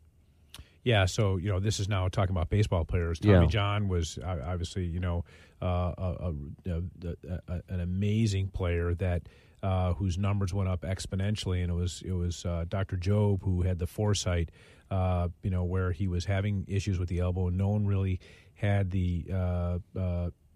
Yeah, 0.84 1.06
so 1.06 1.36
you 1.36 1.50
know, 1.50 1.60
this 1.60 1.80
is 1.80 1.88
now 1.88 2.08
talking 2.08 2.36
about 2.36 2.50
baseball 2.50 2.84
players. 2.84 3.18
Tommy 3.18 3.32
yeah. 3.32 3.46
John 3.46 3.88
was 3.88 4.18
uh, 4.18 4.40
obviously, 4.44 4.84
you 4.84 5.00
know, 5.00 5.24
uh, 5.62 5.92
a, 5.96 6.34
a, 6.66 6.82
a, 7.48 7.62
an 7.68 7.80
amazing 7.80 8.48
player 8.48 8.94
that 8.94 9.22
uh, 9.62 9.94
whose 9.94 10.18
numbers 10.18 10.52
went 10.52 10.68
up 10.68 10.82
exponentially, 10.82 11.62
and 11.62 11.70
it 11.70 11.74
was 11.74 12.02
it 12.04 12.12
was 12.12 12.44
uh, 12.44 12.66
Dr. 12.68 12.98
Jobe 12.98 13.42
who 13.42 13.62
had 13.62 13.78
the 13.78 13.86
foresight, 13.86 14.50
uh, 14.90 15.28
you 15.42 15.50
know, 15.50 15.64
where 15.64 15.90
he 15.90 16.06
was 16.06 16.26
having 16.26 16.66
issues 16.68 16.98
with 16.98 17.08
the 17.08 17.20
elbow. 17.20 17.48
And 17.48 17.56
no 17.56 17.70
one 17.70 17.86
really 17.86 18.20
had 18.52 18.90
the 18.90 19.24
uh, 19.32 19.78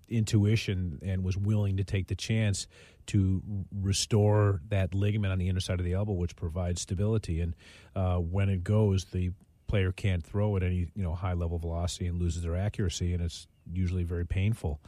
intuition 0.08 0.98
and 1.02 1.24
was 1.24 1.36
willing 1.36 1.76
to 1.76 1.84
take 1.84 2.08
the 2.08 2.14
chance 2.14 2.66
to 3.06 3.42
restore 3.72 4.60
that 4.68 4.94
ligament 4.94 5.32
on 5.32 5.38
the 5.38 5.48
inner 5.48 5.60
side 5.60 5.78
of 5.78 5.84
the 5.84 5.94
elbow, 5.94 6.12
which 6.12 6.36
provides 6.36 6.82
stability. 6.82 7.40
And 7.40 7.54
when 8.30 8.48
it 8.48 8.62
goes, 8.62 9.06
the 9.06 9.32
player 9.68 9.92
can't 9.92 10.24
throw 10.24 10.56
at 10.56 10.64
any 10.64 10.88
you 10.96 11.02
know 11.02 11.14
high 11.14 11.34
level 11.34 11.58
velocity 11.58 12.06
and 12.06 12.18
loses 12.18 12.42
their 12.42 12.56
accuracy, 12.56 13.14
and 13.14 13.22
it's 13.22 13.46
usually 13.72 14.02
very 14.02 14.26
painful. 14.26 14.80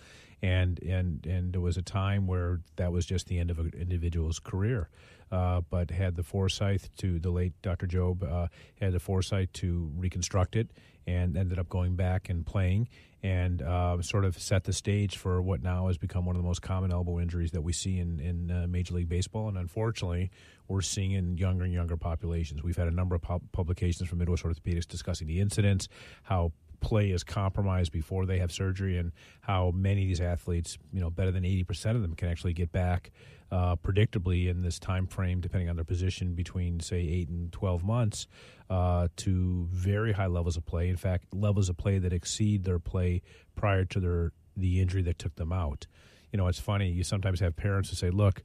And 0.42 0.82
and 0.82 1.24
and 1.26 1.52
there 1.52 1.60
was 1.60 1.76
a 1.76 1.82
time 1.82 2.26
where 2.26 2.60
that 2.76 2.90
was 2.90 3.06
just 3.06 3.28
the 3.28 3.38
end 3.38 3.50
of 3.50 3.58
an 3.60 3.72
individual's 3.78 4.40
career. 4.40 4.88
Uh, 5.30 5.60
but 5.70 5.92
had 5.92 6.16
the 6.16 6.24
foresight 6.24 6.90
to 6.96 7.20
the 7.20 7.30
late 7.30 7.52
Dr. 7.62 7.86
Jobe 7.86 8.28
uh, 8.28 8.48
had 8.80 8.92
the 8.92 8.98
foresight 8.98 9.52
to 9.54 9.92
reconstruct 9.94 10.56
it 10.56 10.72
and 11.06 11.36
ended 11.36 11.56
up 11.56 11.68
going 11.68 11.94
back 11.94 12.28
and 12.28 12.44
playing 12.44 12.88
and 13.22 13.60
uh, 13.60 14.00
sort 14.00 14.24
of 14.24 14.38
set 14.38 14.64
the 14.64 14.72
stage 14.72 15.16
for 15.16 15.42
what 15.42 15.62
now 15.62 15.88
has 15.88 15.98
become 15.98 16.24
one 16.24 16.36
of 16.36 16.42
the 16.42 16.46
most 16.46 16.62
common 16.62 16.90
elbow 16.90 17.20
injuries 17.20 17.50
that 17.50 17.60
we 17.60 17.72
see 17.72 17.98
in, 17.98 18.18
in 18.20 18.50
uh, 18.50 18.66
Major 18.66 18.94
League 18.94 19.08
Baseball. 19.08 19.48
And 19.48 19.58
unfortunately, 19.58 20.30
we're 20.68 20.80
seeing 20.80 21.12
in 21.12 21.36
younger 21.36 21.64
and 21.64 21.72
younger 21.72 21.96
populations. 21.96 22.62
We've 22.62 22.76
had 22.76 22.88
a 22.88 22.92
number 22.92 23.14
of 23.14 23.22
publications 23.52 24.08
from 24.08 24.18
Midwest 24.18 24.44
Orthopedics 24.44 24.86
discussing 24.86 25.26
the 25.26 25.40
incidents, 25.40 25.88
how 26.22 26.52
play 26.80 27.10
is 27.10 27.22
compromised 27.22 27.92
before 27.92 28.26
they 28.26 28.38
have 28.38 28.52
surgery, 28.52 28.98
and 28.98 29.12
how 29.42 29.70
many 29.70 30.02
of 30.02 30.08
these 30.08 30.20
athletes, 30.20 30.78
you 30.92 31.00
know, 31.00 31.10
better 31.10 31.30
than 31.30 31.44
80% 31.44 31.96
of 31.96 32.02
them 32.02 32.14
can 32.14 32.28
actually 32.28 32.52
get 32.52 32.72
back 32.72 33.10
uh, 33.52 33.76
predictably 33.76 34.48
in 34.48 34.62
this 34.62 34.78
time 34.78 35.06
frame, 35.06 35.40
depending 35.40 35.68
on 35.68 35.76
their 35.76 35.84
position, 35.84 36.34
between 36.34 36.80
say 36.80 37.00
eight 37.00 37.28
and 37.28 37.52
twelve 37.52 37.82
months, 37.82 38.26
uh, 38.68 39.08
to 39.16 39.66
very 39.70 40.12
high 40.12 40.26
levels 40.26 40.56
of 40.56 40.64
play. 40.64 40.88
In 40.88 40.96
fact, 40.96 41.34
levels 41.34 41.68
of 41.68 41.76
play 41.76 41.98
that 41.98 42.12
exceed 42.12 42.64
their 42.64 42.78
play 42.78 43.22
prior 43.56 43.84
to 43.86 44.00
their 44.00 44.32
the 44.56 44.80
injury 44.80 45.02
that 45.02 45.18
took 45.18 45.34
them 45.36 45.52
out. 45.52 45.86
You 46.32 46.36
know, 46.36 46.46
it's 46.46 46.60
funny. 46.60 46.90
You 46.90 47.02
sometimes 47.02 47.40
have 47.40 47.56
parents 47.56 47.90
who 47.90 47.96
say, 47.96 48.10
"Look." 48.10 48.42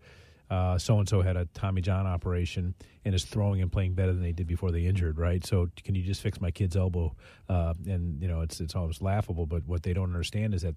So 0.49 0.99
and 0.99 1.07
so 1.07 1.21
had 1.21 1.37
a 1.37 1.45
Tommy 1.53 1.81
John 1.81 2.05
operation 2.07 2.75
and 3.03 3.13
is 3.13 3.25
throwing 3.25 3.61
and 3.61 3.71
playing 3.71 3.93
better 3.93 4.13
than 4.13 4.21
they 4.21 4.31
did 4.31 4.47
before 4.47 4.71
they 4.71 4.85
injured, 4.85 5.17
right? 5.17 5.45
So 5.45 5.69
can 5.83 5.95
you 5.95 6.03
just 6.03 6.21
fix 6.21 6.41
my 6.41 6.51
kid's 6.51 6.75
elbow? 6.75 7.15
Uh, 7.47 7.73
and 7.87 8.21
you 8.21 8.27
know, 8.27 8.41
it's 8.41 8.59
it's 8.59 8.75
almost 8.75 9.01
laughable. 9.01 9.45
But 9.45 9.65
what 9.65 9.83
they 9.83 9.93
don't 9.93 10.05
understand 10.05 10.53
is 10.53 10.63
that 10.63 10.75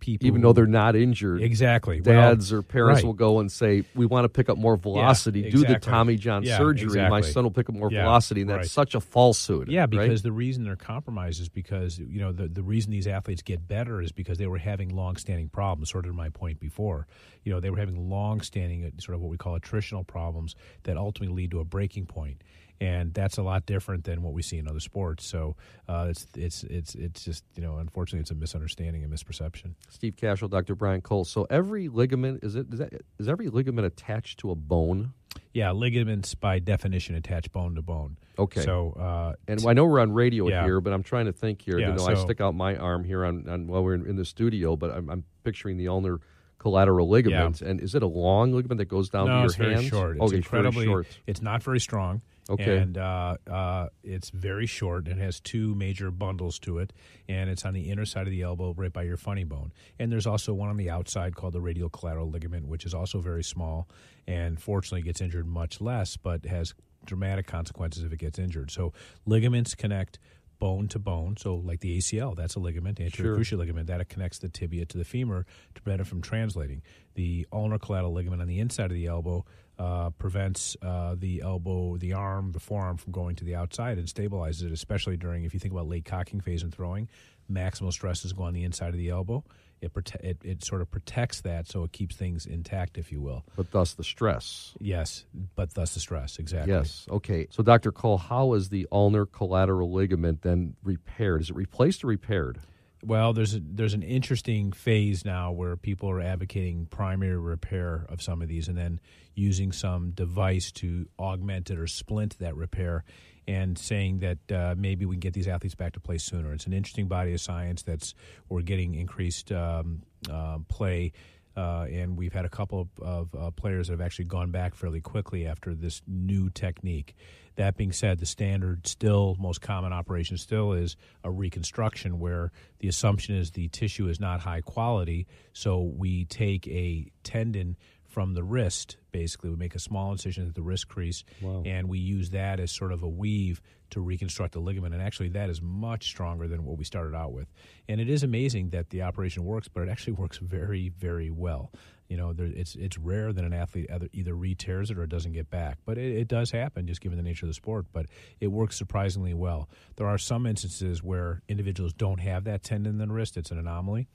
people, 0.00 0.26
even 0.26 0.40
though 0.40 0.52
they're 0.52 0.66
not 0.66 0.96
injured. 0.96 1.42
Exactly, 1.42 2.00
dads 2.00 2.50
well, 2.50 2.60
or 2.60 2.62
parents 2.62 2.98
right. 2.98 3.06
will 3.06 3.14
go 3.14 3.40
and 3.40 3.50
say, 3.50 3.84
"We 3.94 4.06
want 4.06 4.24
to 4.24 4.28
pick 4.28 4.48
up 4.48 4.58
more 4.58 4.76
velocity. 4.76 5.40
Yeah, 5.40 5.46
exactly. 5.46 5.66
Do 5.66 5.74
the 5.74 5.80
Tommy 5.80 6.16
John 6.16 6.42
yeah, 6.42 6.56
surgery. 6.56 6.86
Exactly. 6.86 7.10
My 7.10 7.20
son 7.20 7.44
will 7.44 7.50
pick 7.50 7.68
up 7.68 7.74
more 7.74 7.90
yeah, 7.90 8.02
velocity." 8.02 8.42
And 8.42 8.50
that's 8.50 8.58
right. 8.58 8.70
such 8.70 8.94
a 8.94 9.00
falsehood. 9.00 9.68
Yeah, 9.68 9.86
because 9.86 10.08
right? 10.08 10.22
the 10.22 10.32
reason 10.32 10.64
they're 10.64 10.76
compromised 10.76 11.40
is 11.40 11.48
because 11.48 11.98
you 11.98 12.20
know 12.20 12.32
the 12.32 12.48
the 12.48 12.62
reason 12.62 12.90
these 12.90 13.06
athletes 13.06 13.42
get 13.42 13.66
better 13.66 14.00
is 14.00 14.12
because 14.12 14.38
they 14.38 14.46
were 14.46 14.58
having 14.58 14.94
long-standing 14.94 15.48
problems. 15.48 15.90
Sort 15.90 16.06
of 16.06 16.14
my 16.14 16.28
point 16.28 16.60
before, 16.60 17.06
you 17.44 17.52
know, 17.52 17.60
they 17.60 17.70
were 17.70 17.78
having 17.78 18.08
long-standing 18.08 18.84
uh, 18.84 18.90
sort 19.00 19.14
of 19.14 19.20
what 19.20 19.30
we 19.30 19.36
call 19.36 19.58
attritional 19.58 20.06
problems 20.06 20.54
that 20.84 20.96
ultimately 20.96 21.34
lead 21.34 21.50
to 21.50 21.60
a 21.60 21.64
breaking 21.64 22.06
point. 22.06 22.42
and 22.80 23.12
that's 23.12 23.38
a 23.38 23.42
lot 23.42 23.66
different 23.66 24.04
than 24.04 24.22
what 24.22 24.32
we 24.32 24.42
see 24.42 24.58
in 24.58 24.68
other 24.68 24.80
sports. 24.80 25.26
So 25.26 25.56
uh, 25.88 26.06
it's 26.10 26.26
it's 26.36 26.62
it's 26.64 26.94
it's 26.94 27.24
just 27.24 27.44
you 27.56 27.62
know 27.62 27.78
unfortunately 27.78 28.20
it's 28.20 28.30
a 28.30 28.34
misunderstanding 28.34 29.02
and 29.02 29.12
misperception. 29.12 29.74
Steve 29.88 30.16
Cashel, 30.16 30.48
Dr. 30.48 30.74
Brian 30.74 31.00
Cole. 31.00 31.24
So 31.24 31.46
every 31.50 31.88
ligament 31.88 32.44
is 32.44 32.54
it 32.54 32.66
is, 32.72 32.78
that, 32.78 32.92
is 33.18 33.28
every 33.28 33.48
ligament 33.48 33.86
attached 33.86 34.40
to 34.40 34.50
a 34.50 34.54
bone? 34.54 35.12
Yeah, 35.52 35.72
ligaments 35.72 36.34
by 36.34 36.58
definition 36.58 37.14
attach 37.14 37.50
bone 37.52 37.74
to 37.74 37.82
bone. 37.82 38.16
Okay. 38.38 38.62
So 38.62 38.92
uh, 38.92 39.34
and 39.46 39.64
I 39.66 39.72
know 39.72 39.84
we're 39.84 40.00
on 40.00 40.12
radio 40.12 40.48
yeah. 40.48 40.64
here, 40.64 40.80
but 40.80 40.92
I'm 40.92 41.02
trying 41.02 41.26
to 41.26 41.32
think 41.32 41.62
here. 41.62 41.78
Yeah, 41.78 41.88
you 41.88 41.92
know, 41.94 42.06
so, 42.06 42.12
I 42.12 42.14
stick 42.14 42.40
out 42.40 42.54
my 42.54 42.76
arm 42.76 43.04
here 43.04 43.24
on, 43.24 43.48
on 43.48 43.66
while 43.66 43.82
we're 43.82 43.94
in, 43.94 44.06
in 44.06 44.16
the 44.16 44.24
studio, 44.24 44.76
but 44.76 44.90
I'm, 44.90 45.08
I'm 45.10 45.24
picturing 45.44 45.76
the 45.76 45.88
ulnar 45.88 46.20
collateral 46.58 47.08
ligament. 47.08 47.60
Yeah. 47.60 47.68
And 47.68 47.80
is 47.80 47.94
it 47.94 48.02
a 48.02 48.06
long 48.06 48.52
ligament 48.52 48.78
that 48.78 48.88
goes 48.88 49.08
down 49.08 49.26
no, 49.26 49.32
to 49.32 49.38
your 49.38 49.46
it's 49.46 49.54
hands? 49.54 49.72
very 49.74 49.88
short. 49.88 50.16
It's 50.16 50.24
okay, 50.24 50.36
incredibly. 50.36 50.86
short. 50.86 51.06
It's 51.26 51.42
not 51.42 51.62
very 51.62 51.80
strong. 51.80 52.22
Okay. 52.50 52.78
And 52.78 52.96
uh, 52.96 53.36
uh, 53.50 53.88
it's 54.02 54.30
very 54.30 54.66
short 54.66 55.06
and 55.06 55.20
has 55.20 55.38
two 55.38 55.74
major 55.74 56.10
bundles 56.10 56.58
to 56.60 56.78
it. 56.78 56.92
And 57.28 57.50
it's 57.50 57.64
on 57.64 57.74
the 57.74 57.90
inner 57.90 58.06
side 58.06 58.26
of 58.26 58.30
the 58.30 58.42
elbow, 58.42 58.72
right 58.76 58.92
by 58.92 59.02
your 59.02 59.18
funny 59.18 59.44
bone. 59.44 59.72
And 59.98 60.10
there's 60.10 60.26
also 60.26 60.54
one 60.54 60.70
on 60.70 60.78
the 60.78 60.88
outside 60.88 61.34
called 61.36 61.52
the 61.52 61.60
radial 61.60 61.90
collateral 61.90 62.30
ligament, 62.30 62.66
which 62.66 62.86
is 62.86 62.94
also 62.94 63.18
very 63.20 63.44
small 63.44 63.88
and 64.26 64.60
fortunately 64.60 65.02
gets 65.02 65.20
injured 65.20 65.46
much 65.46 65.80
less, 65.80 66.16
but 66.16 66.44
has 66.46 66.74
dramatic 67.04 67.46
consequences 67.46 68.02
if 68.02 68.12
it 68.12 68.18
gets 68.18 68.38
injured. 68.38 68.70
So 68.70 68.92
ligaments 69.26 69.74
connect 69.74 70.18
bone 70.58 70.88
to 70.88 70.98
bone. 70.98 71.36
So, 71.36 71.54
like 71.54 71.80
the 71.80 71.98
ACL, 71.98 72.34
that's 72.36 72.56
a 72.56 72.60
ligament, 72.60 73.00
anterior 73.00 73.34
Sure. 73.36 73.38
cruciate 73.38 73.58
ligament, 73.58 73.86
that 73.86 74.06
connects 74.08 74.38
the 74.38 74.48
tibia 74.48 74.84
to 74.86 74.98
the 74.98 75.04
femur 75.04 75.46
to 75.74 75.82
prevent 75.82 76.00
it 76.00 76.06
from 76.06 76.20
translating. 76.20 76.82
The 77.18 77.48
ulnar 77.52 77.80
collateral 77.80 78.12
ligament 78.12 78.40
on 78.40 78.46
the 78.46 78.60
inside 78.60 78.92
of 78.92 78.94
the 78.94 79.08
elbow 79.08 79.44
uh, 79.76 80.10
prevents 80.10 80.76
uh, 80.82 81.16
the 81.18 81.40
elbow, 81.40 81.96
the 81.96 82.12
arm, 82.12 82.52
the 82.52 82.60
forearm 82.60 82.96
from 82.96 83.10
going 83.10 83.34
to 83.34 83.44
the 83.44 83.56
outside 83.56 83.98
and 83.98 84.06
stabilizes 84.06 84.62
it, 84.62 84.70
especially 84.70 85.16
during, 85.16 85.42
if 85.42 85.52
you 85.52 85.58
think 85.58 85.72
about 85.74 85.88
late 85.88 86.04
cocking 86.04 86.40
phase 86.40 86.62
and 86.62 86.72
throwing, 86.72 87.08
maximal 87.52 87.92
stresses 87.92 88.32
go 88.32 88.44
on 88.44 88.54
the 88.54 88.62
inside 88.62 88.90
of 88.90 88.98
the 88.98 89.08
elbow. 89.08 89.42
It, 89.80 89.92
prote- 89.92 90.14
it, 90.22 90.38
it 90.44 90.64
sort 90.64 90.80
of 90.80 90.92
protects 90.92 91.40
that 91.40 91.66
so 91.66 91.82
it 91.82 91.90
keeps 91.90 92.14
things 92.14 92.46
intact, 92.46 92.98
if 92.98 93.10
you 93.10 93.20
will. 93.20 93.44
But 93.56 93.72
thus 93.72 93.94
the 93.94 94.04
stress. 94.04 94.74
Yes, 94.78 95.24
but 95.56 95.74
thus 95.74 95.94
the 95.94 96.00
stress, 96.00 96.38
exactly. 96.38 96.72
Yes. 96.72 97.04
Okay. 97.10 97.48
So, 97.50 97.64
Dr. 97.64 97.90
Cole, 97.90 98.18
how 98.18 98.52
is 98.52 98.68
the 98.68 98.86
ulnar 98.92 99.26
collateral 99.26 99.92
ligament 99.92 100.42
then 100.42 100.76
repaired? 100.84 101.40
Is 101.40 101.50
it 101.50 101.56
replaced 101.56 102.04
or 102.04 102.06
repaired? 102.06 102.60
Well, 103.04 103.32
there's 103.32 103.54
a, 103.54 103.60
there's 103.60 103.94
an 103.94 104.02
interesting 104.02 104.72
phase 104.72 105.24
now 105.24 105.52
where 105.52 105.76
people 105.76 106.10
are 106.10 106.20
advocating 106.20 106.86
primary 106.86 107.38
repair 107.38 108.04
of 108.08 108.20
some 108.20 108.42
of 108.42 108.48
these, 108.48 108.66
and 108.66 108.76
then 108.76 109.00
using 109.34 109.70
some 109.70 110.10
device 110.10 110.72
to 110.72 111.06
augment 111.16 111.70
it 111.70 111.78
or 111.78 111.86
splint 111.86 112.36
that 112.40 112.56
repair, 112.56 113.04
and 113.46 113.78
saying 113.78 114.18
that 114.18 114.52
uh, 114.52 114.74
maybe 114.76 115.06
we 115.06 115.14
can 115.14 115.20
get 115.20 115.32
these 115.32 115.46
athletes 115.46 115.76
back 115.76 115.92
to 115.92 116.00
play 116.00 116.18
sooner. 116.18 116.52
It's 116.52 116.66
an 116.66 116.72
interesting 116.72 117.06
body 117.06 117.32
of 117.32 117.40
science 117.40 117.82
that's 117.82 118.14
we're 118.48 118.62
getting 118.62 118.94
increased 118.94 119.52
um, 119.52 120.02
uh, 120.30 120.58
play. 120.68 121.12
Uh, 121.58 121.86
and 121.90 122.16
we've 122.16 122.32
had 122.32 122.44
a 122.44 122.48
couple 122.48 122.80
of, 122.82 122.88
of 123.02 123.34
uh, 123.34 123.50
players 123.50 123.88
that 123.88 123.94
have 123.94 124.00
actually 124.00 124.26
gone 124.26 124.52
back 124.52 124.76
fairly 124.76 125.00
quickly 125.00 125.44
after 125.44 125.74
this 125.74 126.02
new 126.06 126.48
technique. 126.50 127.16
That 127.56 127.76
being 127.76 127.90
said, 127.90 128.20
the 128.20 128.26
standard 128.26 128.86
still, 128.86 129.34
most 129.40 129.60
common 129.60 129.92
operation 129.92 130.36
still 130.36 130.72
is 130.72 130.94
a 131.24 131.32
reconstruction 131.32 132.20
where 132.20 132.52
the 132.78 132.86
assumption 132.86 133.34
is 133.34 133.50
the 133.50 133.66
tissue 133.66 134.06
is 134.06 134.20
not 134.20 134.38
high 134.38 134.60
quality. 134.60 135.26
So 135.52 135.80
we 135.80 136.26
take 136.26 136.68
a 136.68 137.10
tendon 137.24 137.76
from 138.08 138.34
the 138.34 138.42
wrist, 138.42 138.96
basically. 139.12 139.50
We 139.50 139.56
make 139.56 139.74
a 139.74 139.78
small 139.78 140.10
incision 140.12 140.48
at 140.48 140.54
the 140.54 140.62
wrist 140.62 140.88
crease, 140.88 141.22
Wow. 141.40 141.62
and 141.64 141.88
we 141.88 141.98
use 141.98 142.30
that 142.30 142.58
as 142.58 142.72
sort 142.72 142.90
of 142.90 143.02
a 143.02 143.08
weave 143.08 143.60
to 143.90 144.00
reconstruct 144.00 144.52
the 144.54 144.60
ligament. 144.60 144.92
And 144.94 145.02
actually, 145.02 145.28
that 145.30 145.48
is 145.50 145.62
much 145.62 146.06
stronger 146.08 146.48
than 146.48 146.64
what 146.64 146.76
we 146.78 146.84
started 146.84 147.14
out 147.14 147.32
with. 147.32 147.48
And 147.88 148.00
it 148.00 148.08
is 148.10 148.22
amazing 148.22 148.70
that 148.70 148.90
the 148.90 149.02
operation 149.02 149.44
works, 149.44 149.68
but 149.68 149.82
it 149.82 149.88
actually 149.88 150.12
works 150.24 150.38
very, 150.38 150.88
very 150.88 151.30
well. 151.30 151.70
You 152.08 152.16
know, 152.16 152.32
there, 152.32 152.46
it's 152.46 152.74
it's 152.74 152.96
rare 152.96 153.34
that 153.34 153.44
an 153.44 153.52
athlete 153.52 153.86
either, 153.92 154.08
either 154.14 154.32
re-tears 154.34 154.90
it 154.90 154.96
or 154.98 155.02
it 155.04 155.10
doesn't 155.10 155.32
get 155.32 155.50
back, 155.50 155.76
but 155.84 155.98
it, 155.98 156.16
it 156.16 156.26
does 156.28 156.50
happen 156.50 156.86
just 156.86 157.02
given 157.02 157.18
the 157.18 157.22
nature 157.22 157.44
of 157.44 157.48
the 157.50 157.54
sport. 157.54 157.84
But 157.92 158.06
it 158.40 158.46
works 158.46 158.76
surprisingly 158.76 159.34
well. 159.34 159.68
There 159.96 160.06
are 160.06 160.16
some 160.16 160.46
instances 160.46 161.02
where 161.02 161.42
individuals 161.48 161.92
don't 161.92 162.20
have 162.20 162.44
that 162.44 162.62
tendon 162.62 162.92
in 162.92 162.98
the 163.08 163.12
wrist; 163.12 163.36
it's 163.36 163.50
an 163.50 163.58
anomaly, 163.58 164.06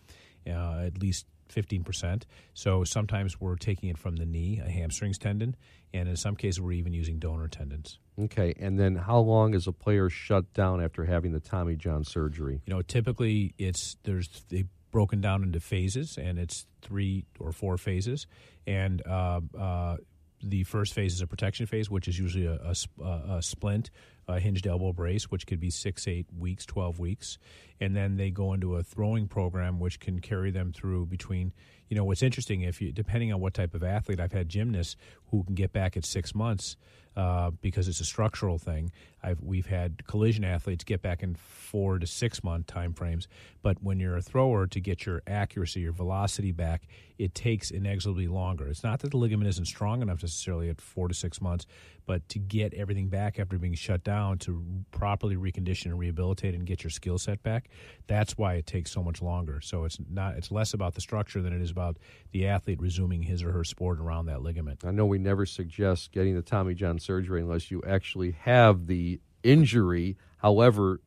uh, 0.47 0.79
at 0.88 0.97
least 0.97 1.27
fifteen 1.49 1.84
percent. 1.84 2.25
So 2.53 2.84
sometimes 2.84 3.39
we're 3.39 3.56
taking 3.56 3.89
it 3.89 3.97
from 3.97 4.15
the 4.15 4.25
knee, 4.25 4.62
a 4.63 4.69
hamstrings 4.69 5.17
tendon, 5.17 5.56
and 5.93 6.10
in 6.10 6.15
some 6.15 6.36
cases 6.36 6.62
we're 6.62 6.73
even 6.73 6.93
using 6.93 7.19
donor 7.19 7.47
tendons. 7.47 7.99
Okay. 8.19 8.53
And 8.60 8.79
then 8.79 8.95
how 8.95 9.19
long 9.19 9.53
is 9.53 9.67
a 9.67 9.71
player 9.71 10.10
shut 10.10 10.53
down 10.53 10.84
after 10.84 11.06
having 11.06 11.32
the 11.32 11.39
Tommy 11.39 11.75
John 11.75 12.03
surgery? 12.03 12.62
You 12.65 12.73
know, 12.73 12.82
typically 12.82 13.53
it's 13.58 13.97
there's 14.03 14.29
they 14.49 14.65
broken 14.91 15.21
down 15.21 15.41
into 15.41 15.60
phases, 15.60 16.17
and 16.17 16.38
it's 16.38 16.67
three 16.82 17.25
or 17.39 17.51
four 17.51 17.77
phases, 17.77 18.27
and 18.67 19.01
uh, 19.08 19.41
uh, 19.58 19.97
the 20.43 20.63
first 20.65 20.93
phase 20.93 21.13
is 21.13 21.21
a 21.21 21.25
protection 21.27 21.65
phase, 21.65 21.89
which 21.89 22.08
is 22.08 22.19
usually 22.19 22.45
a, 22.45 22.73
a, 23.01 23.36
a 23.38 23.41
splint, 23.41 23.89
a 24.27 24.39
hinged 24.39 24.67
elbow 24.67 24.93
brace, 24.93 25.25
which 25.25 25.45
could 25.47 25.59
be 25.59 25.69
six, 25.69 26.07
eight 26.07 26.27
weeks, 26.38 26.65
twelve 26.65 26.99
weeks, 26.99 27.38
and 27.79 27.95
then 27.95 28.17
they 28.17 28.29
go 28.29 28.53
into 28.53 28.75
a 28.75 28.83
throwing 28.83 29.27
program, 29.27 29.79
which 29.79 29.99
can 29.99 30.19
carry 30.19 30.51
them 30.51 30.71
through 30.71 31.05
between. 31.05 31.53
You 31.89 31.97
know, 31.97 32.05
what's 32.05 32.23
interesting 32.23 32.62
if 32.62 32.81
you 32.81 32.91
depending 32.91 33.31
on 33.33 33.39
what 33.39 33.53
type 33.53 33.73
of 33.73 33.83
athlete, 33.83 34.19
I've 34.19 34.31
had 34.31 34.49
gymnasts 34.49 34.95
who 35.27 35.43
can 35.43 35.55
get 35.55 35.73
back 35.73 35.95
at 35.97 36.05
six 36.05 36.33
months 36.33 36.75
uh, 37.15 37.51
because 37.62 37.88
it's 37.88 37.99
a 37.99 38.05
structural 38.05 38.57
thing. 38.57 38.91
I've 39.21 39.39
we've 39.41 39.67
had 39.67 40.05
collision 40.07 40.43
athletes 40.43 40.83
get 40.83 41.01
back 41.01 41.21
in 41.21 41.36
four 41.36 41.99
to 41.99 42.07
six 42.07 42.43
month 42.43 42.67
time 42.67 42.93
frames. 42.93 43.27
But 43.62 43.83
when 43.83 43.99
you're 43.99 44.17
a 44.17 44.21
thrower, 44.21 44.65
to 44.67 44.79
get 44.79 45.05
your 45.05 45.21
accuracy, 45.27 45.81
your 45.81 45.91
velocity 45.91 46.51
back, 46.51 46.88
it 47.19 47.36
takes 47.36 47.69
inexorably 47.69 48.27
longer. 48.27 48.67
It's 48.67 48.83
not 48.83 48.99
that 49.01 49.12
the 49.12 49.17
ligament 49.17 49.49
isn't 49.49 49.65
strong 49.65 50.01
enough 50.01 50.23
necessarily 50.23 50.69
at 50.69 50.81
four 50.81 51.07
to 51.07 51.13
six 51.13 51.39
months, 51.39 51.65
but 52.05 52.27
to 52.29 52.39
get 52.39 52.73
everything 52.73 53.07
back 53.07 53.39
after 53.39 53.57
being 53.57 53.73
shut 53.73 54.03
down 54.03 54.37
to 54.39 54.63
properly 54.91 55.35
recondition 55.35 55.85
and 55.85 55.99
rehabilitate 55.99 56.53
and 56.53 56.65
get 56.65 56.83
your 56.83 56.91
skill 56.91 57.17
set 57.17 57.41
back, 57.43 57.69
that's 58.07 58.37
why 58.37 58.55
it 58.55 58.65
takes 58.65 58.91
so 58.91 59.03
much 59.03 59.21
longer. 59.21 59.61
So 59.61 59.85
it's 59.85 59.97
not 60.09 60.35
it's 60.35 60.51
less 60.51 60.73
about 60.73 60.95
the 60.95 61.01
structure 61.01 61.41
than 61.41 61.53
it 61.53 61.61
is 61.61 61.71
about 61.71 61.97
the 62.31 62.47
athlete 62.47 62.81
resuming 62.81 63.23
his 63.23 63.43
or 63.43 63.51
her 63.51 63.63
sport 63.63 63.99
around 63.99 64.25
that 64.25 64.41
ligament. 64.41 64.83
I 64.85 64.91
know 64.91 65.05
we 65.05 65.17
never 65.17 65.45
suggest 65.45 66.11
getting 66.11 66.35
the 66.35 66.41
Tommy 66.41 66.73
John 66.73 66.99
surgery 66.99 67.41
unless 67.41 67.71
you 67.71 67.81
actually 67.87 68.31
have 68.41 68.87
the 68.87 69.19
injury. 69.43 70.17
However, 70.37 71.01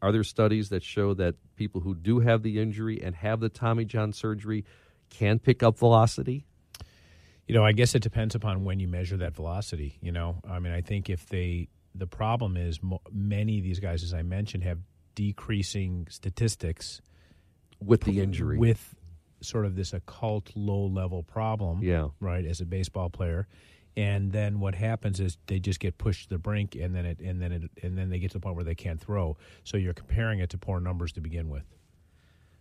are 0.00 0.12
there 0.12 0.24
studies 0.24 0.68
that 0.68 0.82
show 0.82 1.14
that 1.14 1.34
people 1.56 1.80
who 1.80 1.94
do 1.94 2.20
have 2.20 2.42
the 2.42 2.60
injury 2.60 3.02
and 3.02 3.14
have 3.16 3.40
the 3.40 3.48
Tommy 3.48 3.84
John 3.84 4.12
surgery 4.12 4.64
can 5.10 5.38
pick 5.38 5.62
up 5.62 5.78
velocity? 5.78 6.44
You 7.48 7.54
know, 7.54 7.64
I 7.64 7.72
guess 7.72 7.94
it 7.94 8.02
depends 8.02 8.34
upon 8.34 8.64
when 8.64 8.78
you 8.78 8.88
measure 8.88 9.16
that 9.16 9.34
velocity. 9.34 9.98
You 10.02 10.12
know, 10.12 10.36
I 10.48 10.58
mean, 10.58 10.72
I 10.72 10.82
think 10.82 11.08
if 11.08 11.26
they, 11.26 11.68
the 11.94 12.06
problem 12.06 12.56
is 12.56 12.82
mo- 12.82 13.00
many 13.10 13.58
of 13.58 13.64
these 13.64 13.80
guys, 13.80 14.02
as 14.02 14.12
I 14.12 14.22
mentioned, 14.22 14.64
have 14.64 14.78
decreasing 15.14 16.06
statistics 16.10 17.00
with 17.82 18.02
the 18.02 18.20
injury, 18.20 18.58
with 18.58 18.94
sort 19.40 19.64
of 19.64 19.76
this 19.76 19.92
occult 19.94 20.50
low 20.54 20.86
level 20.86 21.22
problem. 21.22 21.82
Yeah. 21.82 22.08
Right. 22.20 22.44
As 22.44 22.60
a 22.60 22.66
baseball 22.66 23.08
player. 23.08 23.48
And 23.96 24.30
then 24.30 24.60
what 24.60 24.76
happens 24.76 25.18
is 25.18 25.38
they 25.46 25.58
just 25.58 25.80
get 25.80 25.98
pushed 25.98 26.24
to 26.24 26.28
the 26.28 26.38
brink, 26.38 26.76
and 26.76 26.94
then 26.94 27.04
it, 27.04 27.18
and 27.18 27.42
then 27.42 27.50
it, 27.50 27.62
and 27.82 27.98
then 27.98 28.10
they 28.10 28.20
get 28.20 28.30
to 28.30 28.34
the 28.34 28.40
point 28.40 28.54
where 28.54 28.64
they 28.64 28.76
can't 28.76 29.00
throw. 29.00 29.36
So 29.64 29.76
you're 29.76 29.94
comparing 29.94 30.38
it 30.38 30.50
to 30.50 30.58
poor 30.58 30.78
numbers 30.78 31.12
to 31.12 31.20
begin 31.20 31.48
with. 31.48 31.64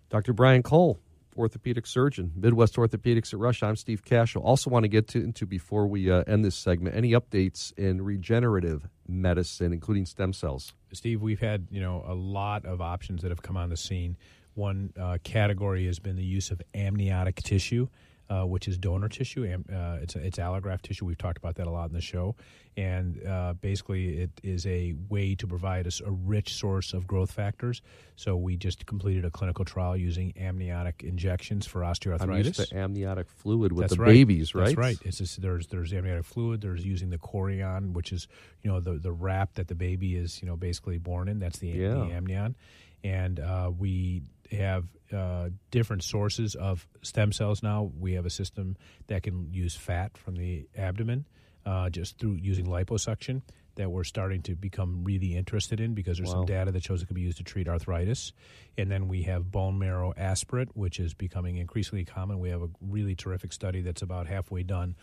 Dr. 0.09 0.33
Brian 0.33 0.63
Cole, 0.63 0.97
orthopedic 1.37 1.85
surgeon, 1.85 2.31
Midwest 2.35 2.75
Orthopedics 2.75 3.33
at 3.33 3.39
Rush. 3.39 3.63
I'm 3.63 3.75
Steve 3.75 4.03
Cashel. 4.03 4.41
Also, 4.41 4.69
want 4.69 4.83
to 4.83 4.89
get 4.89 5.07
to, 5.09 5.19
into 5.19 5.45
before 5.45 5.87
we 5.87 6.11
uh, 6.11 6.23
end 6.27 6.43
this 6.43 6.55
segment 6.55 6.95
any 6.95 7.11
updates 7.11 7.77
in 7.77 8.01
regenerative 8.01 8.87
medicine, 9.07 9.73
including 9.73 10.05
stem 10.05 10.33
cells. 10.33 10.73
Steve, 10.93 11.21
we've 11.21 11.39
had 11.39 11.67
you 11.69 11.81
know 11.81 12.03
a 12.07 12.13
lot 12.13 12.65
of 12.65 12.81
options 12.81 13.21
that 13.21 13.29
have 13.29 13.41
come 13.41 13.57
on 13.57 13.69
the 13.69 13.77
scene. 13.77 14.17
One 14.55 14.91
uh, 14.99 15.19
category 15.23 15.85
has 15.85 15.99
been 15.99 16.15
the 16.15 16.25
use 16.25 16.49
of 16.49 16.61
amniotic 16.73 17.35
tissue, 17.43 17.87
uh, 18.29 18.43
which 18.45 18.67
is 18.67 18.77
donor 18.77 19.09
tissue. 19.09 19.43
Uh, 19.71 19.97
it's 20.01 20.15
it's 20.15 20.37
allograft 20.37 20.81
tissue. 20.83 21.05
We've 21.05 21.17
talked 21.17 21.37
about 21.37 21.55
that 21.55 21.67
a 21.67 21.71
lot 21.71 21.87
in 21.89 21.93
the 21.93 22.01
show, 22.01 22.35
and 22.75 23.25
uh, 23.25 23.53
basically 23.53 24.17
it 24.19 24.31
is 24.43 24.65
a 24.65 24.93
way 25.09 25.35
to 25.35 25.47
provide 25.47 25.87
us 25.87 26.01
a 26.05 26.11
rich 26.11 26.53
source 26.53 26.93
of 26.93 27.07
growth 27.07 27.31
factors. 27.31 27.81
So 28.15 28.35
we 28.35 28.57
just 28.57 28.85
completed 28.85 29.23
a 29.25 29.31
clinical 29.31 29.63
trial 29.65 29.95
using 29.95 30.33
amniotic 30.37 31.03
injections 31.03 31.65
for 31.65 31.81
osteoarthritis. 31.81 32.21
I'm 32.21 32.31
used 32.43 32.69
to 32.69 32.75
amniotic 32.77 33.29
fluid 33.29 33.71
with 33.71 33.83
That's 33.83 33.95
the 33.95 34.01
right. 34.01 34.07
babies, 34.13 34.53
right? 34.55 34.65
That's 34.65 34.77
right. 34.77 34.97
It's 35.05 35.19
just, 35.19 35.41
there's 35.41 35.67
there's 35.67 35.93
amniotic 35.93 36.25
fluid. 36.25 36.61
There's 36.61 36.85
using 36.85 37.09
the 37.09 37.17
chorion, 37.17 37.93
which 37.93 38.11
is 38.11 38.27
you 38.63 38.69
know 38.71 38.79
the 38.79 38.93
the 38.93 39.11
wrap 39.11 39.53
that 39.55 39.67
the 39.67 39.75
baby 39.75 40.15
is 40.15 40.41
you 40.41 40.47
know 40.47 40.55
basically 40.57 40.97
born 40.97 41.27
in. 41.29 41.39
That's 41.39 41.59
the, 41.59 41.67
Yeah. 41.69 41.93
the 41.93 42.11
amnion, 42.11 42.55
and 43.03 43.39
uh, 43.39 43.71
we 43.77 44.23
have 44.51 44.85
uh, 45.13 45.49
different 45.71 46.03
sources 46.03 46.55
of 46.55 46.87
stem 47.01 47.31
cells 47.31 47.63
now. 47.63 47.91
We 47.99 48.13
have 48.13 48.25
a 48.25 48.29
system 48.29 48.77
that 49.07 49.23
can 49.23 49.51
use 49.51 49.75
fat 49.75 50.17
from 50.17 50.35
the 50.35 50.67
abdomen 50.77 51.25
uh, 51.65 51.89
just 51.89 52.17
through 52.17 52.33
using 52.33 52.65
liposuction 52.65 53.41
that 53.75 53.91
we're 53.91 54.03
starting 54.03 54.41
to 54.41 54.55
become 54.55 55.03
really 55.03 55.35
interested 55.35 55.79
in 55.79 55.93
because 55.93 56.17
there's 56.17 56.29
Wow. 56.29 56.37
some 56.37 56.45
data 56.45 56.71
that 56.71 56.83
shows 56.83 57.03
it 57.03 57.05
could 57.05 57.15
be 57.15 57.21
used 57.21 57.37
to 57.37 57.43
treat 57.43 57.67
arthritis. 57.67 58.33
And 58.75 58.89
then 58.89 59.07
we 59.07 59.21
have 59.23 59.51
bone 59.51 59.77
marrow 59.77 60.13
aspirate, 60.17 60.69
which 60.75 60.99
is 60.99 61.13
becoming 61.13 61.57
increasingly 61.57 62.03
common. 62.03 62.39
We 62.39 62.49
have 62.49 62.63
a 62.63 62.69
really 62.81 63.13
terrific 63.15 63.53
study 63.53 63.81
that's 63.81 64.01
about 64.01 64.25
halfway 64.27 64.63
done 64.63 64.95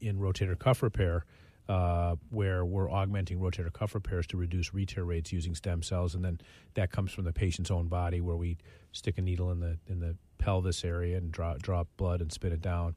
in 0.00 0.18
rotator 0.18 0.58
cuff 0.58 0.82
repair. 0.82 1.26
Uh, 1.68 2.16
where 2.30 2.64
we're 2.64 2.90
augmenting 2.90 3.38
rotator 3.38 3.72
cuff 3.72 3.94
repairs 3.94 4.26
to 4.26 4.36
reduce 4.36 4.74
re-tear 4.74 5.04
rates 5.04 5.32
using 5.32 5.54
stem 5.54 5.80
cells, 5.80 6.14
and 6.14 6.24
then 6.24 6.40
that 6.74 6.90
comes 6.90 7.12
from 7.12 7.24
the 7.24 7.32
patient's 7.32 7.70
own 7.70 7.86
body, 7.86 8.20
where 8.20 8.36
we 8.36 8.58
stick 8.90 9.16
a 9.16 9.22
needle 9.22 9.52
in 9.52 9.60
the 9.60 9.78
in 9.86 10.00
the 10.00 10.16
pelvis 10.38 10.84
area 10.84 11.16
and 11.16 11.30
drop 11.30 11.62
drop 11.62 11.86
blood 11.96 12.20
and 12.20 12.32
spin 12.32 12.52
it 12.52 12.60
down. 12.60 12.96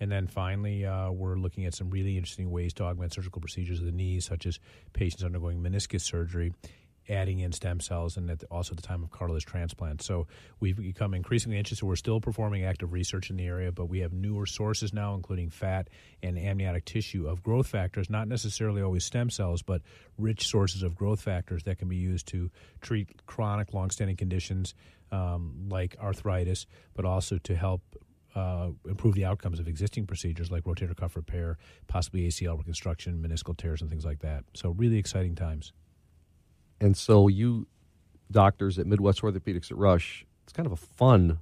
And 0.00 0.10
then 0.10 0.26
finally, 0.26 0.86
uh, 0.86 1.10
we're 1.10 1.36
looking 1.36 1.66
at 1.66 1.74
some 1.74 1.90
really 1.90 2.16
interesting 2.16 2.50
ways 2.50 2.72
to 2.74 2.84
augment 2.84 3.12
surgical 3.12 3.40
procedures 3.40 3.80
of 3.80 3.86
the 3.86 3.92
knees, 3.92 4.24
such 4.24 4.46
as 4.46 4.58
patients 4.92 5.24
undergoing 5.24 5.62
meniscus 5.62 6.02
surgery, 6.02 6.52
adding 7.08 7.40
in 7.40 7.52
stem 7.52 7.80
cells, 7.80 8.16
and 8.16 8.30
at 8.30 8.40
the, 8.40 8.46
also 8.46 8.72
at 8.72 8.76
the 8.76 8.86
time 8.86 9.02
of 9.02 9.10
cartilage 9.10 9.44
transplant. 9.44 10.02
So 10.02 10.26
we've 10.60 10.76
become 10.76 11.14
increasingly 11.14 11.58
interested. 11.58 11.84
We're 11.84 11.96
still 11.96 12.20
performing 12.20 12.64
active 12.64 12.92
research 12.92 13.30
in 13.30 13.36
the 13.36 13.46
area, 13.46 13.72
but 13.72 13.86
we 13.86 14.00
have 14.00 14.12
newer 14.12 14.46
sources 14.46 14.92
now, 14.92 15.14
including 15.14 15.50
fat 15.50 15.88
and 16.22 16.38
amniotic 16.38 16.84
tissue 16.84 17.26
of 17.26 17.42
growth 17.42 17.66
factors, 17.66 18.08
not 18.08 18.28
necessarily 18.28 18.82
always 18.82 19.04
stem 19.04 19.30
cells, 19.30 19.62
but 19.62 19.82
rich 20.18 20.46
sources 20.46 20.82
of 20.82 20.94
growth 20.94 21.20
factors 21.20 21.62
that 21.64 21.78
can 21.78 21.88
be 21.88 21.96
used 21.96 22.26
to 22.28 22.50
treat 22.80 23.26
chronic, 23.26 23.74
longstanding 23.74 24.16
conditions 24.16 24.74
um, 25.12 25.66
like 25.68 25.96
arthritis, 26.00 26.66
but 26.94 27.04
also 27.04 27.38
to 27.38 27.54
help 27.54 27.82
uh, 28.34 28.70
improve 28.88 29.14
the 29.14 29.24
outcomes 29.24 29.60
of 29.60 29.68
existing 29.68 30.06
procedures 30.06 30.50
like 30.50 30.64
rotator 30.64 30.96
cuff 30.96 31.16
repair, 31.16 31.56
possibly 31.86 32.26
ACL 32.26 32.58
reconstruction, 32.58 33.22
meniscal 33.22 33.56
tears, 33.56 33.80
and 33.80 33.90
things 33.90 34.04
like 34.04 34.20
that. 34.20 34.44
So, 34.54 34.70
really 34.70 34.98
exciting 34.98 35.34
times. 35.34 35.72
And 36.84 36.94
so, 36.96 37.28
you 37.28 37.66
doctors 38.30 38.78
at 38.78 38.86
Midwest 38.86 39.22
Orthopedics 39.22 39.70
at 39.70 39.76
Rush, 39.78 40.26
it's 40.42 40.52
kind 40.52 40.66
of 40.66 40.72
a 40.72 40.76
fun 40.76 41.38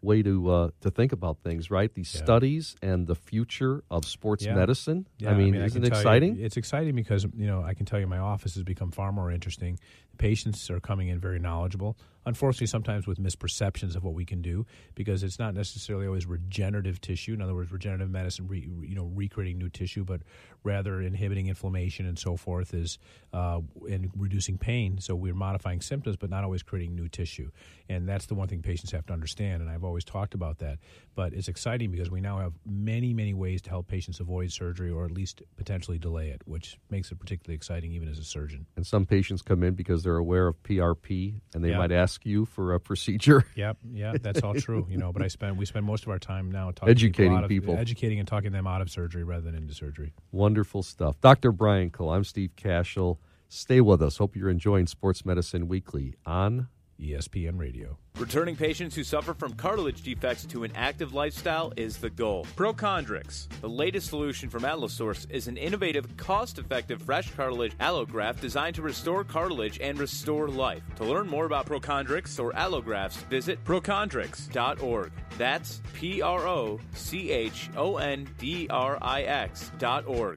way 0.00 0.22
to 0.22 0.50
uh, 0.50 0.70
to 0.80 0.90
think 0.90 1.12
about 1.12 1.36
things, 1.44 1.70
right? 1.70 1.92
These 1.92 2.14
Yeah. 2.14 2.22
studies 2.24 2.76
and 2.80 3.06
the 3.06 3.14
future 3.14 3.84
of 3.90 4.06
sports 4.06 4.44
Yeah. 4.46 4.54
medicine. 4.54 5.06
Yeah, 5.18 5.32
I 5.32 5.34
mean, 5.36 5.52
can 5.52 5.62
isn't 5.62 5.84
it 5.84 5.88
tell 5.90 5.98
you- 5.98 6.00
exciting? 6.00 6.36
it's 6.40 6.56
exciting 6.56 6.94
because 6.94 7.24
you 7.36 7.46
know 7.46 7.60
I 7.62 7.74
can 7.74 7.84
tell 7.84 8.00
you 8.00 8.06
my 8.06 8.18
office 8.18 8.54
has 8.54 8.62
become 8.62 8.90
far 8.90 9.12
more 9.12 9.30
interesting. 9.30 9.78
The 10.12 10.16
patients 10.16 10.70
are 10.70 10.80
coming 10.80 11.08
in 11.08 11.18
very 11.18 11.38
knowledgeable. 11.38 11.98
Unfortunately, 12.26 12.66
sometimes 12.66 13.06
with 13.06 13.18
misperceptions 13.18 13.94
of 13.94 14.02
what 14.02 14.12
we 14.14 14.24
can 14.24 14.42
do 14.42 14.66
because 14.96 15.22
it's 15.22 15.38
not 15.38 15.54
necessarily 15.54 16.06
always 16.06 16.26
regenerative 16.26 17.00
tissue. 17.00 17.32
In 17.32 17.40
other 17.40 17.54
words, 17.54 17.70
regenerative 17.70 18.10
medicine, 18.10 18.48
re, 18.48 18.68
you 18.82 18.96
know, 18.96 19.04
recreating 19.14 19.58
new 19.58 19.68
tissue, 19.68 20.04
but 20.04 20.22
rather 20.64 21.00
inhibiting 21.00 21.46
inflammation 21.46 22.04
and 22.04 22.18
so 22.18 22.36
forth 22.36 22.74
is 22.74 22.98
uh, 23.32 23.60
and 23.88 24.10
reducing 24.16 24.58
pain. 24.58 24.98
So 25.00 25.14
we're 25.14 25.34
modifying 25.34 25.80
symptoms, 25.80 26.16
but 26.16 26.28
not 26.28 26.42
always 26.42 26.64
creating 26.64 26.96
new 26.96 27.08
tissue. 27.08 27.50
And 27.88 28.08
that's 28.08 28.26
the 28.26 28.34
one 28.34 28.48
thing 28.48 28.60
patients 28.60 28.90
have 28.90 29.06
to 29.06 29.12
understand. 29.12 29.62
And 29.62 29.70
I've 29.70 29.84
always 29.84 30.04
talked 30.04 30.34
about 30.34 30.58
that. 30.58 30.78
But 31.14 31.32
it's 31.32 31.46
exciting 31.46 31.92
because 31.92 32.10
we 32.10 32.20
now 32.20 32.38
have 32.38 32.54
many, 32.66 33.14
many 33.14 33.34
ways 33.34 33.62
to 33.62 33.70
help 33.70 33.86
patients 33.86 34.18
avoid 34.18 34.50
surgery 34.50 34.90
or 34.90 35.04
at 35.04 35.12
least 35.12 35.42
potentially 35.56 35.98
delay 35.98 36.30
it, 36.30 36.42
which 36.44 36.76
makes 36.90 37.12
it 37.12 37.20
particularly 37.20 37.54
exciting 37.54 37.92
even 37.92 38.08
as 38.08 38.18
a 38.18 38.24
surgeon. 38.24 38.66
and 38.74 38.84
some 38.84 39.06
patients 39.06 39.42
come 39.42 39.62
in 39.62 39.74
because 39.74 40.02
they're 40.02 40.16
aware 40.16 40.48
of 40.48 40.60
PRP, 40.64 41.40
and 41.54 41.62
they 41.64 41.70
Yeah. 41.70 41.78
might 41.78 41.92
ask 41.92 42.15
you 42.24 42.46
for 42.46 42.72
a 42.74 42.80
procedure. 42.80 43.44
Yep, 43.56 43.78
yeah, 43.92 44.14
that's 44.20 44.42
all 44.42 44.54
true. 44.54 44.86
You 44.88 44.96
know, 44.98 45.12
but 45.12 45.22
I 45.22 45.28
spend 45.28 45.56
we 45.58 45.64
spend 45.66 45.84
most 45.86 46.04
of 46.04 46.10
our 46.10 46.18
time 46.18 46.50
now 46.50 46.70
talking 46.70 46.90
Educating 46.90 47.32
people, 47.32 47.44
of, 47.44 47.48
people. 47.48 47.76
educating 47.76 48.18
and 48.18 48.28
talking 48.28 48.52
them 48.52 48.66
out 48.66 48.80
of 48.80 48.90
surgery 48.90 49.24
rather 49.24 49.42
than 49.42 49.54
into 49.54 49.74
surgery. 49.74 50.12
Wonderful 50.32 50.82
stuff. 50.82 51.20
Dr. 51.20 51.52
Brian 51.52 51.90
Cole, 51.90 52.10
I'm 52.10 52.24
Steve 52.24 52.50
Cashel. 52.56 53.18
Stay 53.48 53.80
with 53.80 54.02
us. 54.02 54.16
Hope 54.18 54.36
you're 54.36 54.50
enjoying 54.50 54.86
Sports 54.86 55.24
Medicine 55.24 55.68
Weekly 55.68 56.14
on 56.26 56.68
ESPN 57.00 57.58
Radio. 57.58 57.98
Returning 58.18 58.56
patients 58.56 58.94
who 58.94 59.04
suffer 59.04 59.34
from 59.34 59.52
cartilage 59.54 60.02
defects 60.02 60.46
to 60.46 60.64
an 60.64 60.72
active 60.74 61.12
lifestyle 61.12 61.72
is 61.76 61.98
the 61.98 62.08
goal. 62.08 62.46
Prochondrix, 62.56 63.48
the 63.60 63.68
latest 63.68 64.08
solution 64.08 64.48
from 64.48 64.64
Allosource, 64.64 65.26
is 65.28 65.48
an 65.48 65.56
innovative, 65.56 66.16
cost 66.16 66.58
effective 66.58 67.02
fresh 67.02 67.30
cartilage 67.34 67.76
allograft 67.78 68.40
designed 68.40 68.74
to 68.76 68.82
restore 68.82 69.22
cartilage 69.24 69.78
and 69.80 69.98
restore 69.98 70.48
life. 70.48 70.82
To 70.96 71.04
learn 71.04 71.28
more 71.28 71.44
about 71.44 71.66
Prochondrix 71.66 72.42
or 72.42 72.52
allografts, 72.52 73.16
visit 73.28 73.62
prochondrix.org. 73.64 75.12
That's 75.36 75.82
P 75.92 76.22
R 76.22 76.46
O 76.46 76.80
C 76.94 77.30
H 77.30 77.68
O 77.76 77.98
N 77.98 78.26
D 78.38 78.66
R 78.70 78.98
I 79.02 79.22
X 79.22 79.70
dot 79.78 80.06
org. 80.06 80.36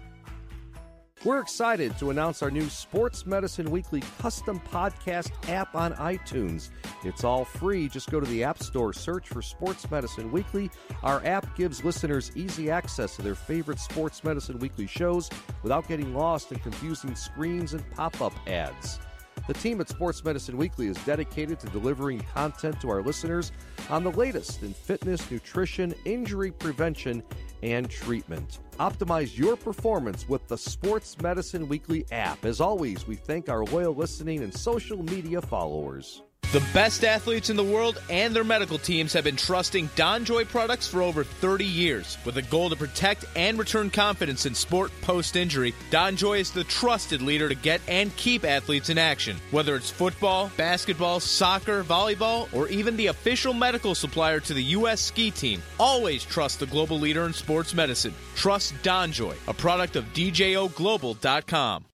We're 1.23 1.39
excited 1.39 1.95
to 1.99 2.09
announce 2.09 2.41
our 2.41 2.49
new 2.49 2.67
Sports 2.67 3.27
Medicine 3.27 3.69
Weekly 3.69 4.01
custom 4.17 4.59
podcast 4.71 5.29
app 5.49 5.75
on 5.75 5.93
iTunes. 5.93 6.71
It's 7.03 7.23
all 7.23 7.45
free. 7.45 7.87
Just 7.89 8.09
go 8.09 8.19
to 8.19 8.25
the 8.25 8.43
App 8.43 8.57
Store, 8.57 8.91
search 8.91 9.27
for 9.27 9.43
Sports 9.43 9.89
Medicine 9.91 10.31
Weekly. 10.31 10.71
Our 11.03 11.23
app 11.23 11.55
gives 11.55 11.83
listeners 11.83 12.31
easy 12.33 12.71
access 12.71 13.15
to 13.17 13.21
their 13.21 13.35
favorite 13.35 13.77
Sports 13.77 14.23
Medicine 14.23 14.57
Weekly 14.57 14.87
shows 14.87 15.29
without 15.61 15.87
getting 15.87 16.15
lost 16.15 16.51
in 16.51 16.57
confusing 16.57 17.13
screens 17.13 17.73
and 17.73 17.87
pop 17.91 18.19
up 18.19 18.33
ads. 18.47 18.99
The 19.47 19.53
team 19.53 19.79
at 19.79 19.89
Sports 19.89 20.23
Medicine 20.23 20.57
Weekly 20.57 20.87
is 20.87 20.97
dedicated 21.05 21.59
to 21.59 21.67
delivering 21.67 22.21
content 22.33 22.81
to 22.81 22.89
our 22.89 23.03
listeners 23.03 23.51
on 23.91 24.03
the 24.03 24.11
latest 24.11 24.63
in 24.63 24.73
fitness, 24.73 25.29
nutrition, 25.29 25.93
injury 26.03 26.51
prevention, 26.51 27.21
and 27.63 27.89
treatment. 27.89 28.59
Optimize 28.79 29.37
your 29.37 29.55
performance 29.55 30.27
with 30.27 30.47
the 30.47 30.57
Sports 30.57 31.19
Medicine 31.21 31.67
Weekly 31.67 32.05
app. 32.11 32.45
As 32.45 32.61
always, 32.61 33.07
we 33.07 33.15
thank 33.15 33.49
our 33.49 33.63
loyal 33.65 33.93
listening 33.93 34.43
and 34.43 34.53
social 34.53 35.03
media 35.03 35.41
followers. 35.41 36.23
The 36.51 36.59
best 36.73 37.05
athletes 37.05 37.49
in 37.49 37.55
the 37.55 37.63
world 37.63 38.01
and 38.09 38.35
their 38.35 38.43
medical 38.43 38.77
teams 38.77 39.13
have 39.13 39.23
been 39.23 39.37
trusting 39.37 39.87
DonJoy 39.95 40.49
products 40.49 40.85
for 40.85 41.01
over 41.01 41.23
30 41.23 41.63
years. 41.63 42.17
With 42.25 42.35
a 42.35 42.41
goal 42.41 42.69
to 42.69 42.75
protect 42.75 43.23
and 43.37 43.57
return 43.57 43.89
confidence 43.89 44.45
in 44.45 44.53
sport 44.53 44.91
post 44.99 45.37
injury, 45.37 45.73
DonJoy 45.91 46.41
is 46.41 46.51
the 46.51 46.65
trusted 46.65 47.21
leader 47.21 47.47
to 47.47 47.55
get 47.55 47.79
and 47.87 48.13
keep 48.17 48.43
athletes 48.43 48.89
in 48.89 48.97
action. 48.97 49.37
Whether 49.51 49.77
it's 49.77 49.89
football, 49.89 50.51
basketball, 50.57 51.21
soccer, 51.21 51.85
volleyball, 51.85 52.53
or 52.53 52.67
even 52.67 52.97
the 52.97 53.07
official 53.07 53.53
medical 53.53 53.95
supplier 53.95 54.41
to 54.41 54.53
the 54.53 54.63
U.S. 54.75 54.99
ski 54.99 55.31
team, 55.31 55.61
always 55.79 56.25
trust 56.25 56.59
the 56.59 56.65
global 56.65 56.99
leader 56.99 57.25
in 57.25 57.31
sports 57.31 57.73
medicine. 57.73 58.13
Trust 58.35 58.73
DonJoy, 58.83 59.37
a 59.47 59.53
product 59.53 59.95
of 59.95 60.03
DJOGlobal.com. 60.13 61.85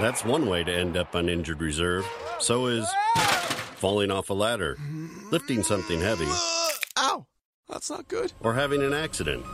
That's 0.00 0.24
one 0.24 0.46
way 0.46 0.64
to 0.64 0.72
end 0.72 0.96
up 0.96 1.14
on 1.14 1.28
injured 1.28 1.60
reserve. 1.60 2.06
So 2.38 2.66
is 2.66 2.88
falling 3.82 4.12
off 4.12 4.30
a 4.30 4.32
ladder, 4.32 4.78
lifting 5.32 5.64
something 5.64 5.98
heavy, 6.00 6.28
Ow! 6.98 7.26
That's 7.68 7.90
not 7.90 8.06
good. 8.06 8.32
or 8.40 8.54
having 8.54 8.80
an 8.80 8.92
accident 8.94 9.44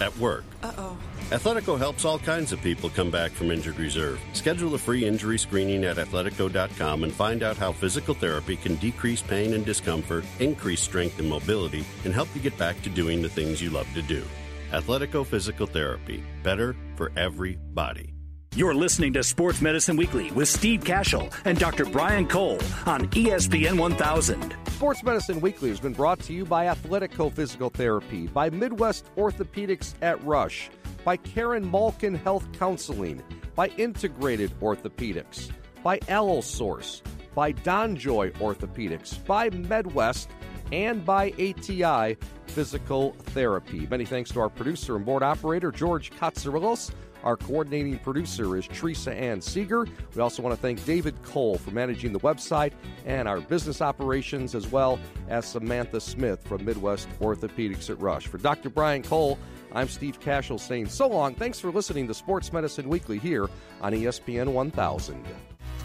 at 0.00 0.16
work. 0.18 0.44
Uh 0.62 0.70
oh. 0.78 0.98
Athletico 1.30 1.76
helps 1.76 2.04
all 2.04 2.20
kinds 2.20 2.52
of 2.52 2.60
people 2.62 2.88
come 2.88 3.10
back 3.10 3.32
from 3.32 3.50
injured 3.50 3.78
reserve. 3.80 4.20
Schedule 4.32 4.74
a 4.76 4.78
free 4.78 5.04
injury 5.04 5.38
screening 5.40 5.82
at 5.84 5.96
athletico.com 5.96 7.02
and 7.02 7.12
find 7.12 7.42
out 7.42 7.56
how 7.56 7.72
physical 7.72 8.14
therapy 8.14 8.54
can 8.56 8.76
decrease 8.76 9.22
pain 9.22 9.54
and 9.54 9.66
discomfort, 9.66 10.24
increase 10.38 10.80
strength 10.80 11.18
and 11.18 11.28
mobility, 11.28 11.84
and 12.04 12.14
help 12.14 12.28
you 12.36 12.40
get 12.40 12.56
back 12.58 12.80
to 12.82 12.90
doing 12.90 13.22
the 13.22 13.28
things 13.28 13.60
you 13.60 13.70
love 13.70 13.92
to 13.94 14.02
do. 14.02 14.22
Athletico 14.70 15.26
Physical 15.26 15.66
Therapy. 15.66 16.22
Better 16.44 16.76
for 16.94 17.10
everybody. 17.16 18.11
You're 18.54 18.74
listening 18.74 19.14
to 19.14 19.22
Sports 19.22 19.62
Medicine 19.62 19.96
Weekly 19.96 20.30
with 20.32 20.46
Steve 20.46 20.84
Cashel 20.84 21.30
and 21.46 21.58
Dr. 21.58 21.86
Brian 21.86 22.28
Cole 22.28 22.58
on 22.84 23.08
ESPN 23.08 23.78
1000. 23.78 24.54
Sports 24.72 25.02
Medicine 25.02 25.40
Weekly 25.40 25.70
has 25.70 25.80
been 25.80 25.94
brought 25.94 26.20
to 26.20 26.34
you 26.34 26.44
by 26.44 26.66
Athletico 26.66 27.32
Physical 27.32 27.70
Therapy, 27.70 28.26
by 28.26 28.50
Midwest 28.50 29.06
Orthopedics 29.16 29.94
at 30.02 30.22
Rush, 30.22 30.68
by 31.02 31.16
Karen 31.16 31.70
Malkin 31.70 32.14
Health 32.14 32.46
Counseling, 32.58 33.22
by 33.54 33.68
Integrated 33.78 34.52
Orthopedics, 34.60 35.50
by 35.82 35.98
Allosource, 36.00 37.00
by 37.34 37.54
Donjoy 37.54 38.32
Orthopedics, 38.32 39.24
by 39.24 39.48
Medwest, 39.48 40.28
and 40.72 41.06
by 41.06 41.30
ATI 41.38 42.18
Physical 42.48 43.12
Therapy. 43.12 43.86
Many 43.86 44.04
thanks 44.04 44.30
to 44.32 44.40
our 44.40 44.50
producer 44.50 44.94
and 44.96 45.06
board 45.06 45.22
operator, 45.22 45.72
George 45.72 46.10
Katsarilos. 46.10 46.92
Our 47.24 47.36
coordinating 47.36 47.98
producer 47.98 48.56
is 48.56 48.66
Teresa 48.66 49.12
Ann 49.12 49.40
Seeger. 49.40 49.86
We 50.14 50.20
also 50.20 50.42
want 50.42 50.54
to 50.54 50.60
thank 50.60 50.84
David 50.84 51.14
Cole 51.22 51.58
for 51.58 51.70
managing 51.70 52.12
the 52.12 52.20
website 52.20 52.72
and 53.06 53.28
our 53.28 53.40
business 53.40 53.80
operations, 53.80 54.54
as 54.54 54.66
well 54.66 54.98
as 55.28 55.46
Samantha 55.46 56.00
Smith 56.00 56.42
from 56.42 56.64
Midwest 56.64 57.08
Orthopedics 57.20 57.90
at 57.90 58.00
Rush. 58.00 58.26
For 58.26 58.38
Dr. 58.38 58.70
Brian 58.70 59.02
Cole, 59.02 59.38
I'm 59.72 59.88
Steve 59.88 60.20
Cashel 60.20 60.58
saying 60.58 60.88
so 60.88 61.08
long. 61.08 61.34
Thanks 61.34 61.60
for 61.60 61.70
listening 61.70 62.08
to 62.08 62.14
Sports 62.14 62.52
Medicine 62.52 62.88
Weekly 62.88 63.18
here 63.18 63.48
on 63.80 63.92
ESPN 63.92 64.52
1000. 64.52 65.24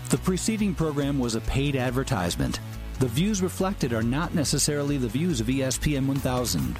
The 0.09 0.17
preceding 0.17 0.73
program 0.73 1.19
was 1.19 1.35
a 1.35 1.41
paid 1.41 1.75
advertisement. 1.75 2.59
The 2.99 3.07
views 3.07 3.43
reflected 3.43 3.93
are 3.93 4.01
not 4.01 4.33
necessarily 4.33 4.97
the 4.97 5.07
views 5.07 5.39
of 5.39 5.47
ESPN 5.47 6.07
1000. 6.07 6.77